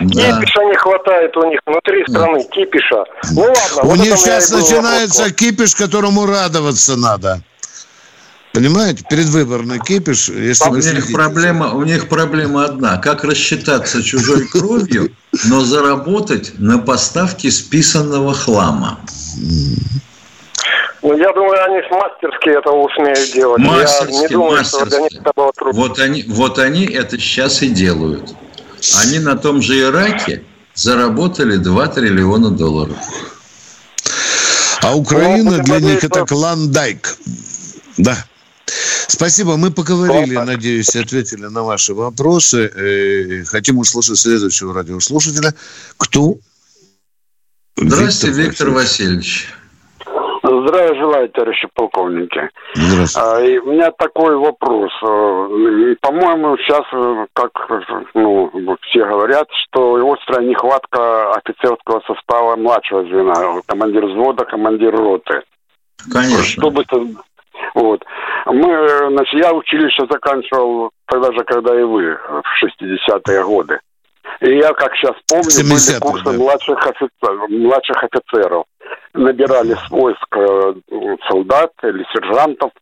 Да. 0.00 0.40
Кипиша 0.40 0.64
не 0.64 0.74
хватает 0.74 1.36
у 1.36 1.48
них 1.48 1.60
внутри 1.66 2.04
страны, 2.08 2.44
кипиша. 2.50 3.04
Ну 3.32 3.42
ладно. 3.42 3.82
У 3.82 3.86
вот 3.86 3.98
них 3.98 4.16
сейчас 4.18 4.50
начинается 4.50 5.22
вопрос. 5.22 5.36
кипиш, 5.36 5.74
которому 5.74 6.26
радоваться 6.26 6.96
надо. 6.96 7.42
Понимаете, 8.52 9.04
предвыборный 9.08 9.80
кипиш, 9.80 10.28
если 10.28 10.68
у 10.68 10.76
них 10.76 11.12
проблема, 11.12 11.74
У 11.74 11.82
них 11.82 12.08
проблема 12.08 12.64
одна. 12.64 12.98
Как 12.98 13.24
рассчитаться 13.24 14.02
чужой 14.02 14.46
кровью, 14.52 15.10
но 15.46 15.60
заработать 15.60 16.52
на 16.58 16.78
поставке 16.78 17.50
списанного 17.50 18.32
хлама? 18.34 19.00
Ну, 21.02 21.16
я 21.18 21.32
думаю, 21.32 21.64
они 21.64 21.82
мастерски 21.90 22.48
это 22.48 22.70
умеют 22.70 23.32
делать. 23.32 23.60
Мастерски, 23.60 24.14
я 24.14 24.20
не 24.20 24.28
думаю, 24.28 24.58
мастерски. 24.58 24.76
что 24.76 24.86
для 24.86 25.00
них 25.00 25.20
это 25.20 25.32
было 25.36 25.52
трудно. 25.52 25.80
Вот 25.80 25.98
они, 25.98 26.24
вот 26.28 26.58
они 26.58 26.86
это 26.86 27.18
сейчас 27.18 27.60
и 27.62 27.68
делают. 27.68 28.34
Они 29.02 29.18
на 29.18 29.36
том 29.36 29.62
же 29.62 29.78
Ираке 29.80 30.44
заработали 30.74 31.56
2 31.56 31.86
триллиона 31.88 32.50
долларов. 32.50 32.96
А 34.82 34.94
Украина 34.96 35.58
для 35.58 35.80
них 35.80 36.04
это 36.04 36.26
клондайк. 36.26 37.16
Да. 37.96 38.16
Спасибо. 39.08 39.56
Мы 39.56 39.70
поговорили, 39.70 40.34
Опа. 40.34 40.44
надеюсь, 40.44 40.94
ответили 40.96 41.46
на 41.46 41.62
ваши 41.62 41.94
вопросы. 41.94 42.66
Э, 42.66 43.44
хотим 43.44 43.78
услышать 43.78 44.18
следующего 44.18 44.74
радиослушателя. 44.74 45.54
Кто? 45.96 46.38
Здравствуйте, 47.76 48.36
Виктор, 48.36 48.50
Виктор 48.50 48.70
Васильевич. 48.70 49.48
Здравия 50.66 50.94
желаю, 50.94 51.28
товарищи 51.28 51.68
полковники. 51.74 52.48
А, 53.16 53.40
и 53.42 53.58
у 53.58 53.72
меня 53.72 53.90
такой 53.90 54.34
вопрос. 54.36 54.90
Э, 55.02 55.94
по-моему, 56.00 56.56
сейчас, 56.58 56.82
э, 56.92 57.26
как 57.34 57.50
ну, 58.14 58.50
все 58.82 59.04
говорят, 59.04 59.46
что 59.66 59.94
острая 60.10 60.46
нехватка 60.46 61.32
офицерского 61.34 62.00
состава 62.06 62.56
младшего 62.56 63.02
звена, 63.04 63.60
командир 63.66 64.06
взвода, 64.06 64.44
командир 64.46 64.96
роты. 64.96 65.42
Конечно. 66.10 66.44
Чтобы 66.44 66.84
вот. 67.74 68.02
Мы, 68.46 69.08
значит, 69.10 69.34
я 69.34 69.52
училище 69.52 70.06
заканчивал 70.10 70.90
тогда 71.06 71.30
же, 71.32 71.44
когда 71.44 71.78
и 71.78 71.82
вы, 71.82 72.16
в 72.16 72.64
60-е 72.64 73.44
годы. 73.44 73.80
И 74.40 74.56
я, 74.56 74.72
как 74.72 74.94
сейчас 74.96 75.14
помню, 75.28 75.44
были 75.44 76.00
курсы 76.00 76.24
да. 76.24 76.32
младших, 76.32 76.86
офицеров, 76.86 77.48
младших 77.50 78.04
офицеров. 78.04 78.64
Набирали 79.14 79.74
с 79.74 79.90
войск 79.90 80.36
солдат 81.28 81.72
или 81.82 82.04
сержантов. 82.12 82.72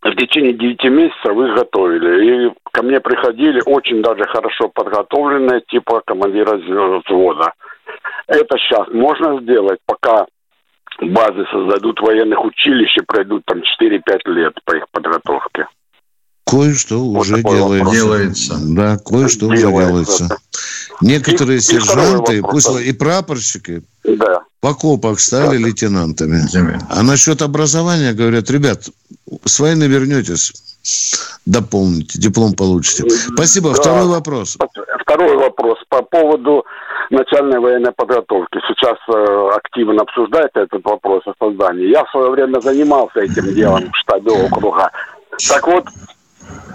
В 0.00 0.14
течение 0.14 0.54
9 0.54 0.84
месяцев 0.84 1.32
их 1.32 1.54
готовили. 1.56 2.48
И 2.48 2.54
ко 2.72 2.82
мне 2.82 3.00
приходили 3.00 3.60
очень 3.66 4.02
даже 4.02 4.24
хорошо 4.24 4.68
подготовленные, 4.68 5.60
типа 5.68 6.02
командира 6.06 6.56
взвода. 6.56 7.52
Это 8.26 8.56
сейчас 8.58 8.88
можно 8.92 9.40
сделать, 9.40 9.80
пока 9.86 10.26
базы 11.00 11.44
создадут 11.52 12.00
военных 12.00 12.44
училищ 12.44 12.96
и 12.96 13.04
пройдут 13.04 13.44
там 13.44 13.58
4-5 13.58 14.00
лет 14.26 14.54
по 14.64 14.76
их 14.76 14.84
подготовке. 14.90 15.66
Кое-что 16.46 16.98
вот 16.98 17.20
уже 17.20 17.42
делается. 17.42 17.92
делается. 17.92 18.54
Да, 18.74 18.96
кое-что 19.04 19.46
уже 19.48 19.56
делается. 19.58 20.28
Некоторые 21.02 21.58
и, 21.58 21.60
сержанты, 21.60 22.38
и 22.38 22.40
пусть 22.40 22.70
и 22.80 22.92
прапорщики 22.92 23.82
да. 24.04 24.42
В 24.60 24.66
окопах 24.66 25.20
стали 25.20 25.56
да. 25.58 25.64
лейтенантами. 25.66 26.40
А 26.90 27.02
насчет 27.02 27.42
образования 27.42 28.12
говорят, 28.12 28.50
ребят, 28.50 28.88
с 29.44 29.60
войны 29.60 29.84
вернетесь, 29.84 30.52
дополните, 31.46 32.18
диплом 32.18 32.54
получите. 32.54 33.08
Спасибо. 33.10 33.70
Да. 33.70 33.76
Второй 33.76 34.06
вопрос. 34.06 34.58
Второй 35.02 35.36
вопрос 35.36 35.78
по 35.88 36.02
поводу 36.02 36.64
начальной 37.10 37.58
военной 37.58 37.92
подготовки. 37.92 38.58
Сейчас 38.68 38.96
э, 39.08 39.50
активно 39.56 40.02
обсуждается 40.02 40.60
этот 40.60 40.84
вопрос 40.84 41.22
о 41.26 41.32
создании. 41.38 41.90
Я 41.90 42.04
в 42.04 42.10
свое 42.10 42.30
время 42.30 42.60
занимался 42.60 43.20
этим 43.20 43.54
делом 43.54 43.90
в 43.90 43.96
штабе 43.96 44.32
округа. 44.32 44.90
Так 45.48 45.66
вот, 45.66 45.84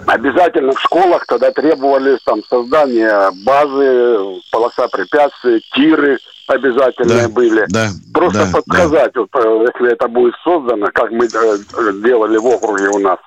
обязательно 0.06 0.72
в 0.72 0.80
школах 0.80 1.24
тогда 1.26 1.50
требовали 1.52 2.18
там 2.24 2.42
создания 2.44 3.30
базы, 3.44 4.40
полоса 4.50 4.88
препятствий, 4.88 5.62
тиры, 5.74 6.18
обязательные 6.46 7.22
да, 7.22 7.28
были. 7.28 7.64
Да, 7.68 7.88
Просто 8.12 8.46
да, 8.46 8.52
подсказать, 8.52 9.12
да. 9.14 9.20
Вот, 9.20 9.30
э, 9.34 9.66
если 9.72 9.92
это 9.92 10.08
будет 10.08 10.34
создано, 10.42 10.86
как 10.92 11.10
мы 11.10 11.26
э, 11.26 11.92
делали 12.02 12.36
в 12.36 12.46
округе 12.46 12.88
у 12.88 12.98
нас. 12.98 13.18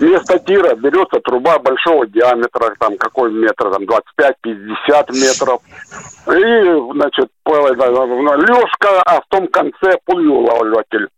Вместо 0.00 0.38
тира 0.40 0.74
берется 0.74 1.20
труба 1.20 1.58
большого 1.60 2.06
диаметра, 2.06 2.74
там 2.80 2.96
какой 2.96 3.32
метр, 3.32 3.70
там 3.70 3.84
25-50 3.84 5.12
метров. 5.12 5.60
И, 6.26 6.94
значит, 6.94 7.28
лёжка, 7.46 9.02
а 9.06 9.20
в 9.20 9.24
том 9.28 9.46
конце 9.48 9.98
пулеулавливатель. 10.04 11.08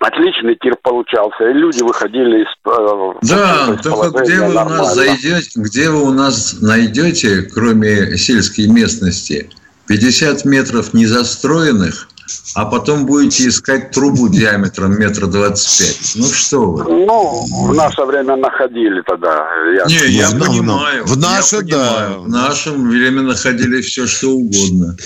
Отличный 0.00 0.56
тир 0.56 0.74
получался, 0.82 1.48
и 1.48 1.52
люди 1.52 1.82
выходили 1.82 2.42
из 2.42 2.48
э, 2.66 3.12
Да, 3.22 3.76
только 3.82 4.22
где 4.22 4.40
вы, 4.40 4.50
у 4.50 4.68
нас 4.68 4.94
зайдете, 4.94 5.60
где 5.60 5.88
вы 5.88 6.02
у 6.02 6.10
нас 6.10 6.60
найдете, 6.60 7.42
кроме 7.42 8.16
сельской 8.16 8.66
местности, 8.66 9.48
50 9.86 10.44
метров 10.44 10.94
незастроенных, 10.94 12.08
а 12.54 12.66
потом 12.66 13.06
будете 13.06 13.48
искать 13.48 13.90
трубу 13.90 14.28
диаметром 14.28 14.98
метра 14.98 15.26
двадцать 15.26 15.78
пять. 15.78 16.12
Ну 16.14 16.26
что 16.26 16.70
вы? 16.70 16.84
Ну, 16.84 17.46
в 17.68 17.74
наше 17.74 18.02
время 18.02 18.36
находили 18.36 19.02
тогда. 19.06 19.46
Я... 19.76 19.84
Не, 19.86 20.12
я 20.12 20.30
в, 20.30 20.38
понимаю. 20.38 21.04
В 21.04 21.16
наше, 21.18 21.56
я 21.56 21.62
да. 21.62 22.18
В 22.18 22.28
нашем 22.28 22.88
время 22.88 23.22
находили 23.22 23.80
все, 23.82 24.06
что 24.06 24.30
угодно. 24.30 24.96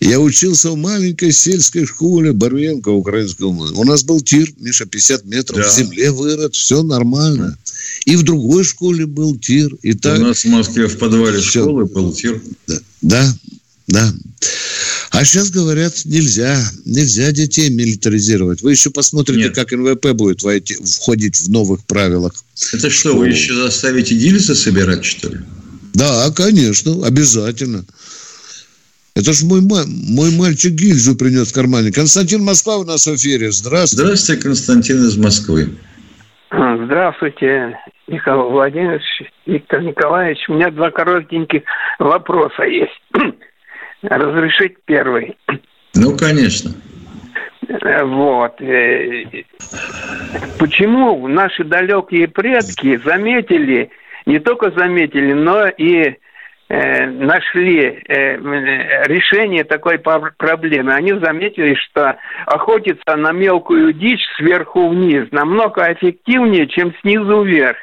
Я 0.00 0.20
учился 0.20 0.70
в 0.70 0.76
маленькой 0.76 1.32
сельской 1.32 1.86
школе 1.86 2.32
Барвенко 2.32 2.88
украинского. 2.88 3.48
У 3.48 3.84
нас 3.84 4.02
был 4.02 4.20
тир, 4.20 4.48
Миша, 4.58 4.86
50 4.86 5.24
метров. 5.24 5.58
Да. 5.58 5.68
В 5.68 5.72
земле 5.72 6.10
вырод, 6.10 6.54
все 6.54 6.82
нормально. 6.82 7.56
И 8.04 8.16
в 8.16 8.22
другой 8.22 8.64
школе 8.64 9.06
был 9.06 9.36
тир. 9.36 9.74
И 9.82 9.92
так... 9.94 10.18
У 10.18 10.22
нас 10.22 10.44
в 10.44 10.48
Москве 10.48 10.88
в 10.88 10.98
подвале 10.98 11.38
все. 11.38 11.60
школы 11.60 11.84
был 11.84 12.12
тир. 12.12 12.40
Да, 12.66 12.78
да, 13.02 13.34
да. 13.86 14.12
А 15.12 15.24
сейчас 15.24 15.50
говорят, 15.50 15.92
нельзя, 16.06 16.56
нельзя 16.86 17.32
детей 17.32 17.68
милитаризировать. 17.68 18.62
Вы 18.62 18.72
еще 18.72 18.90
посмотрите, 18.90 19.44
Нет. 19.44 19.54
как 19.54 19.72
НВП 19.72 20.12
будет 20.12 20.42
войти, 20.42 20.74
входить 20.74 21.36
в 21.36 21.50
новых 21.50 21.84
правилах. 21.84 22.32
Это 22.72 22.88
что, 22.88 23.14
вы 23.14 23.28
еще 23.28 23.52
заставите 23.52 24.14
гильзы 24.14 24.54
собирать, 24.54 25.04
что 25.04 25.28
ли? 25.28 25.40
Да, 25.92 26.30
конечно, 26.34 27.06
обязательно. 27.06 27.84
Это 29.14 29.34
ж 29.34 29.42
мой, 29.42 29.60
мой 29.60 30.30
мальчик 30.34 30.72
гильзу 30.72 31.14
принес 31.14 31.50
в 31.50 31.54
кармане. 31.54 31.92
Константин 31.92 32.42
Москва 32.42 32.78
у 32.78 32.84
нас 32.84 33.06
в 33.06 33.14
эфире. 33.14 33.52
Здравствуйте. 33.52 34.04
Здравствуйте, 34.04 34.42
Константин 34.42 34.96
из 35.04 35.18
Москвы. 35.18 35.76
Здравствуйте, 36.50 37.76
Михаил 38.08 38.50
Владимирович, 38.50 39.04
Виктор 39.44 39.82
Николаевич. 39.82 40.38
У 40.48 40.54
меня 40.54 40.70
два 40.70 40.90
коротеньких 40.90 41.62
вопроса 41.98 42.62
есть. 42.62 43.02
Разрешить 44.02 44.76
первый? 44.84 45.36
Ну, 45.94 46.16
конечно. 46.16 46.72
Вот. 47.68 48.60
Э, 48.60 49.24
почему 50.58 51.26
наши 51.28 51.64
далекие 51.64 52.28
предки 52.28 52.96
заметили, 53.04 53.90
не 54.26 54.38
только 54.38 54.70
заметили, 54.72 55.32
но 55.32 55.68
и 55.68 56.02
Э, 56.02 56.21
нашли 56.74 58.02
э, 58.08 58.36
решение 59.06 59.62
такой 59.62 59.98
проблемы. 59.98 60.94
Они 60.94 61.12
заметили, 61.12 61.74
что 61.74 62.16
охотиться 62.46 63.14
на 63.16 63.32
мелкую 63.32 63.92
дичь 63.92 64.24
сверху 64.36 64.88
вниз 64.88 65.28
намного 65.32 65.92
эффективнее, 65.92 66.66
чем 66.68 66.94
снизу 67.02 67.42
вверх. 67.42 67.76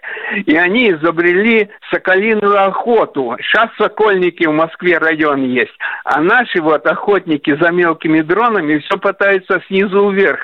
И 0.45 0.55
они 0.55 0.91
изобрели 0.91 1.69
соколиную 1.91 2.65
охоту. 2.65 3.37
Сейчас 3.41 3.69
сокольники 3.77 4.47
в 4.47 4.53
Москве 4.53 4.97
район 4.97 5.43
есть. 5.43 5.77
А 6.03 6.19
наши 6.21 6.59
вот 6.59 6.85
охотники 6.87 7.55
за 7.61 7.71
мелкими 7.71 8.21
дронами 8.21 8.79
все 8.79 8.97
пытаются 8.97 9.61
снизу 9.67 10.09
вверх 10.09 10.39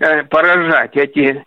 э, 0.00 0.22
поражать 0.24 0.96
эти 0.96 1.44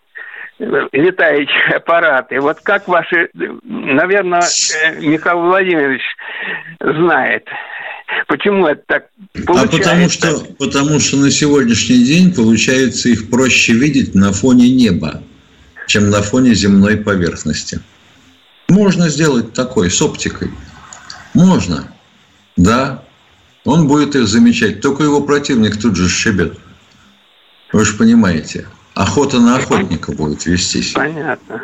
летающие 0.60 1.76
аппараты. 1.76 2.40
Вот 2.40 2.60
как 2.62 2.88
ваши, 2.88 3.30
наверное, 3.64 4.42
э, 4.42 5.02
Михаил 5.02 5.42
Владимирович 5.42 6.02
знает, 6.80 7.46
почему 8.28 8.68
это 8.68 8.82
так 8.88 9.08
получается? 9.46 9.76
А 9.76 9.80
потому 9.80 10.10
что, 10.10 10.54
потому 10.58 11.00
что 11.00 11.18
на 11.18 11.32
сегодняшний 11.32 12.04
день 12.04 12.34
получается 12.34 13.10
их 13.10 13.30
проще 13.30 13.74
видеть 13.74 14.16
на 14.16 14.32
фоне 14.32 14.70
неба, 14.70 15.22
чем 15.88 16.10
на 16.10 16.22
фоне 16.22 16.54
земной 16.54 16.98
поверхности. 16.98 17.82
Можно 18.70 19.10
сделать 19.10 19.54
такой, 19.54 19.92
с 19.92 20.02
оптикой. 20.02 20.50
Можно. 21.34 21.92
Да. 22.56 23.04
Он 23.66 23.88
будет 23.88 24.16
их 24.16 24.28
замечать. 24.28 24.82
Только 24.82 25.04
его 25.04 25.22
противник 25.22 25.80
тут 25.80 25.96
же 25.96 26.08
шибет. 26.08 26.58
Вы 27.74 27.84
же 27.84 27.94
понимаете. 27.96 28.68
Охота 28.96 29.40
на 29.40 29.58
охотника 29.58 30.14
будет 30.14 30.46
вестись. 30.46 30.94
Понятно. 30.94 31.62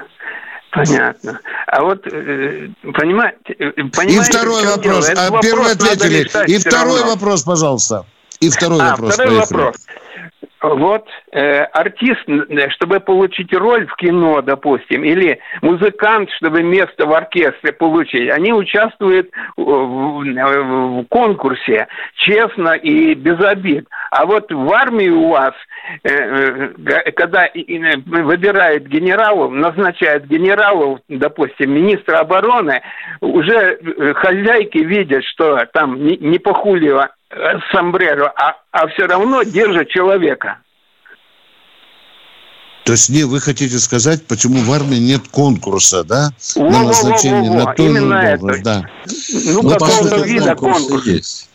Понятно. 0.72 1.40
А 1.68 1.82
вот, 1.82 2.06
э, 2.08 2.70
понимаете... 2.94 3.54
Э, 3.60 3.72
понимаете 3.72 4.16
и 4.16 4.20
второй 4.20 4.66
вопрос. 4.66 5.10
А 5.10 5.42
первый 5.42 5.72
ответили. 5.72 6.30
И 6.48 6.58
второй 6.58 7.00
равно. 7.00 7.14
вопрос, 7.14 7.44
пожалуйста. 7.44 8.06
И 8.40 8.50
второй 8.50 8.82
а, 8.82 8.92
вопрос. 8.92 9.14
Второй 9.14 9.38
поехали. 9.38 9.58
вопрос. 9.58 9.76
Вот 10.62 11.08
э, 11.32 11.64
артист, 11.64 12.22
чтобы 12.70 13.00
получить 13.00 13.52
роль 13.54 13.88
в 13.88 13.96
кино, 13.96 14.42
допустим, 14.42 15.04
или 15.04 15.40
музыкант, 15.64 16.30
чтобы 16.38 16.62
место 16.62 17.08
в 17.08 17.14
оркестре 17.14 17.74
получить, 17.74 18.30
они 18.30 18.54
участвуют 18.54 19.32
в, 19.58 19.64
в, 19.64 21.02
в 21.02 21.06
конкурсе 21.08 21.88
честно 22.16 22.74
и 22.74 23.16
без 23.16 23.40
обид. 23.44 23.88
А 24.12 24.28
вот 24.28 24.52
в 24.52 24.72
армии 24.72 25.10
у 25.10 25.30
вас, 25.30 25.54
э, 26.04 26.10
э, 26.10 27.12
когда 27.14 27.50
выбирают 28.06 28.84
генералов, 28.84 29.52
назначают 29.52 30.26
генералов, 30.26 31.00
допустим, 31.08 31.72
министра 31.72 32.20
обороны, 32.20 32.82
уже 33.20 33.80
э, 33.80 34.14
хозяйки 34.14 34.78
видят, 34.78 35.24
что 35.24 35.66
там 35.74 36.06
не, 36.06 36.18
не 36.18 36.38
похулило 36.38 37.10
сомбреро, 37.72 38.32
а, 38.36 38.56
а 38.72 38.88
все 38.88 39.06
равно 39.06 39.44
держат 39.44 39.90
человека. 39.90 40.58
То 42.84 42.94
есть 42.94 43.10
не, 43.10 43.24
вы 43.24 43.40
хотите 43.40 43.78
сказать, 43.80 44.26
почему 44.26 44.62
в 44.62 44.72
армии 44.72 44.98
нет 44.98 45.28
конкурса, 45.30 46.04
да? 46.04 46.32
Во, 46.56 46.70
на 46.70 46.84
назначение 46.84 47.52
во, 47.52 47.58
во, 47.58 47.64
во, 47.64 47.66
на 47.66 47.74
ту 47.76 47.84
должность, 47.84 48.64
да. 48.64 48.90
Ну, 49.46 49.62
ну 49.62 49.70
какого 49.70 50.26
вида 50.26 50.56
конкурс 50.56 51.06
есть. 51.06 51.50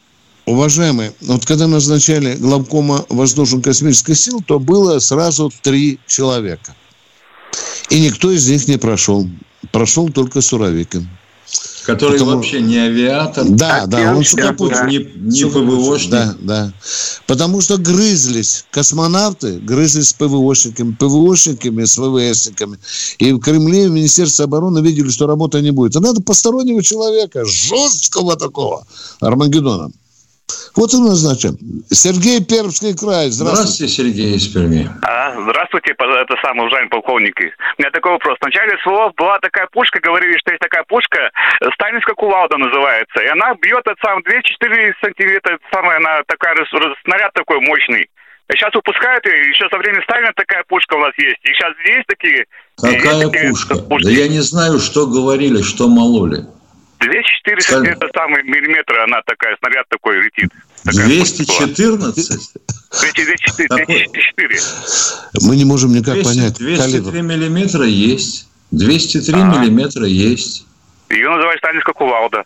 Уважаемые, 0.46 1.12
вот 1.22 1.44
когда 1.44 1.66
назначали 1.66 2.36
главкома 2.36 3.04
воздушно-космических 3.08 4.16
сил, 4.16 4.40
то 4.46 4.60
было 4.60 5.00
сразу 5.00 5.50
три 5.62 5.98
человека. 6.06 6.76
И 7.90 8.00
никто 8.00 8.30
из 8.30 8.48
них 8.48 8.68
не 8.68 8.76
прошел. 8.76 9.28
Прошел 9.72 10.08
только 10.08 10.40
Суровикин. 10.40 11.08
Который 11.86 12.18
Потому... 12.18 12.32
вообще 12.32 12.60
не 12.60 12.78
авиатор. 12.78 13.44
Да, 13.48 13.82
а 13.82 13.86
да, 13.86 14.16
он 14.16 14.24
сухопутный. 14.24 14.90
Не, 14.90 14.98
не 15.14 15.44
ПВОшник. 15.44 16.10
Да, 16.10 16.34
да. 16.40 16.72
Потому 17.28 17.60
что 17.60 17.78
грызлись 17.78 18.64
космонавты, 18.72 19.60
грызлись 19.60 20.08
с 20.08 20.12
ПВОшниками, 20.12 20.96
ПВОшниками, 20.98 21.84
с 21.84 21.96
ВВСниками. 21.96 22.78
И 23.18 23.30
в 23.32 23.38
Кремле, 23.38 23.88
в 23.88 23.92
Министерстве 23.92 24.46
обороны 24.46 24.80
видели, 24.80 25.08
что 25.10 25.28
работы 25.28 25.60
не 25.60 25.70
будет. 25.70 25.94
А 25.94 26.00
надо 26.00 26.20
постороннего 26.20 26.82
человека, 26.82 27.44
жесткого 27.44 28.34
такого, 28.34 28.84
Армагеддона. 29.20 29.92
Вот 30.76 30.92
и 30.92 30.98
назначим. 30.98 31.56
Сергей 31.90 32.44
Пермский 32.44 32.94
край. 32.94 33.30
Здравствуйте. 33.30 33.88
Здравствуйте, 33.88 33.92
Сергей 33.92 34.36
из 34.36 34.46
Перми. 34.48 34.90
А, 35.02 35.32
здравствуйте, 35.42 35.92
это 35.92 36.34
самый 36.42 36.66
уважаемый 36.66 36.90
полковник. 36.90 37.34
У 37.40 37.82
меня 37.82 37.90
такой 37.90 38.12
вопрос. 38.12 38.38
В 38.40 38.44
начале 38.44 38.76
слов 38.82 39.14
была 39.16 39.38
такая 39.40 39.66
пушка, 39.72 40.00
говорили, 40.00 40.36
что 40.38 40.52
есть 40.52 40.60
такая 40.60 40.84
пушка, 40.84 41.30
сталинская 41.74 42.14
кувалда 42.14 42.58
называется. 42.58 43.20
И 43.22 43.26
она 43.26 43.54
бьет 43.54 43.86
от 43.88 43.98
сам 44.04 44.20
2-4 44.20 44.92
сантиметра, 45.00 45.58
самая 45.72 45.96
она 45.96 46.22
такая, 46.28 46.54
снаряд 47.04 47.32
такой 47.32 47.60
мощный. 47.60 48.08
Сейчас 48.52 48.72
выпускают 48.74 49.26
ее, 49.26 49.50
еще 49.50 49.68
со 49.68 49.78
времени 49.78 50.04
Сталина 50.04 50.30
такая 50.36 50.62
пушка 50.68 50.94
у 50.94 51.00
нас 51.00 51.12
есть. 51.18 51.40
И 51.42 51.48
сейчас 51.48 51.72
есть 51.84 52.06
такие... 52.06 52.46
Какая 52.76 53.16
есть 53.16 53.32
такие 53.32 53.50
пушка? 53.50 53.74
Пушки. 53.76 54.04
Да 54.04 54.10
я 54.12 54.28
не 54.28 54.40
знаю, 54.40 54.78
что 54.78 55.06
говорили, 55.06 55.62
что 55.62 55.88
мололи. 55.88 56.46
240 57.00 57.88
это 57.88 58.08
самый 58.14 58.42
миллиметр, 58.44 58.98
она 59.00 59.20
такая, 59.26 59.56
снаряд 59.58 59.86
такой 59.88 60.22
летит. 60.22 60.50
214? 60.84 62.52
204. 62.90 64.60
Мы 65.42 65.56
не 65.56 65.64
можем 65.64 65.92
никак 65.92 66.14
200, 66.14 66.28
понять. 66.28 66.54
203 66.58 66.76
калибр. 66.76 67.22
миллиметра 67.22 67.84
есть. 67.84 68.48
203 68.70 69.34
а. 69.34 69.44
миллиметра 69.44 70.06
есть. 70.06 70.66
Ее 71.10 71.28
называют 71.30 71.58
сталинская 71.58 71.94
кувалда. 71.94 72.44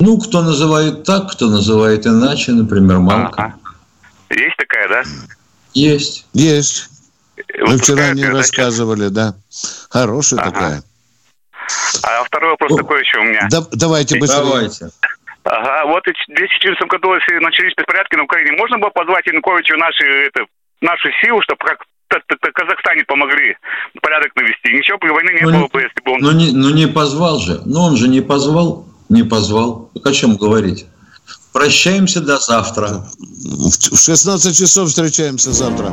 Ну, 0.00 0.18
кто 0.18 0.42
называет 0.42 1.04
так, 1.04 1.32
кто 1.32 1.48
называет 1.48 2.06
иначе, 2.06 2.52
например, 2.52 2.98
Малка. 2.98 3.44
Ага. 3.44 3.54
Есть 4.30 4.56
такая, 4.58 4.88
да? 4.88 5.02
Есть. 5.72 6.26
Есть. 6.34 6.90
Мы 7.60 7.78
вчера 7.78 8.12
не 8.12 8.24
рассказывали, 8.24 9.08
да. 9.08 9.36
Хорошая 9.88 10.40
ага. 10.40 10.50
такая. 10.50 10.82
А 12.02 12.24
второй 12.24 12.50
вопрос 12.50 12.70
ну, 12.72 12.76
такой 12.78 13.00
еще 13.00 13.18
у 13.18 13.24
меня. 13.24 13.46
Да, 13.50 13.60
давайте 13.72 14.18
быстрее. 14.18 14.44
Давайте. 14.44 14.90
Ага, 15.44 15.86
вот 15.86 16.06
и 16.08 16.12
в 16.12 16.34
2014 16.34 16.88
году, 16.88 17.14
если 17.14 17.38
начались 17.38 17.74
беспорядки 17.76 18.16
на 18.16 18.24
Украине, 18.24 18.52
можно 18.58 18.78
было 18.78 18.90
позвать 18.90 19.26
Януковича 19.26 19.76
наши, 19.76 20.04
это, 20.26 20.44
нашу 20.80 21.08
силу, 21.22 21.40
чтобы 21.42 21.64
как 21.64 21.78
Казахстане 22.08 23.04
помогли 23.04 23.56
порядок 24.00 24.34
навести. 24.36 24.72
Ничего 24.72 24.98
бы 24.98 25.08
войны 25.08 25.30
не 25.32 25.42
ну, 25.42 25.58
было 25.58 25.68
бы, 25.68 25.80
если 25.80 26.00
бы 26.04 26.12
он... 26.12 26.20
Ну 26.20 26.32
не, 26.32 26.52
ну 26.52 26.70
не 26.70 26.86
позвал 26.86 27.38
же. 27.38 27.60
Ну 27.64 27.80
он 27.80 27.96
же 27.96 28.08
не 28.08 28.20
позвал. 28.20 28.86
Не 29.08 29.22
позвал. 29.22 29.90
о 30.04 30.12
чем 30.12 30.36
говорить? 30.36 30.86
Прощаемся 31.52 32.20
до 32.20 32.38
завтра. 32.38 33.06
В 33.18 33.96
16 33.96 34.56
часов 34.56 34.88
встречаемся 34.88 35.52
завтра. 35.52 35.92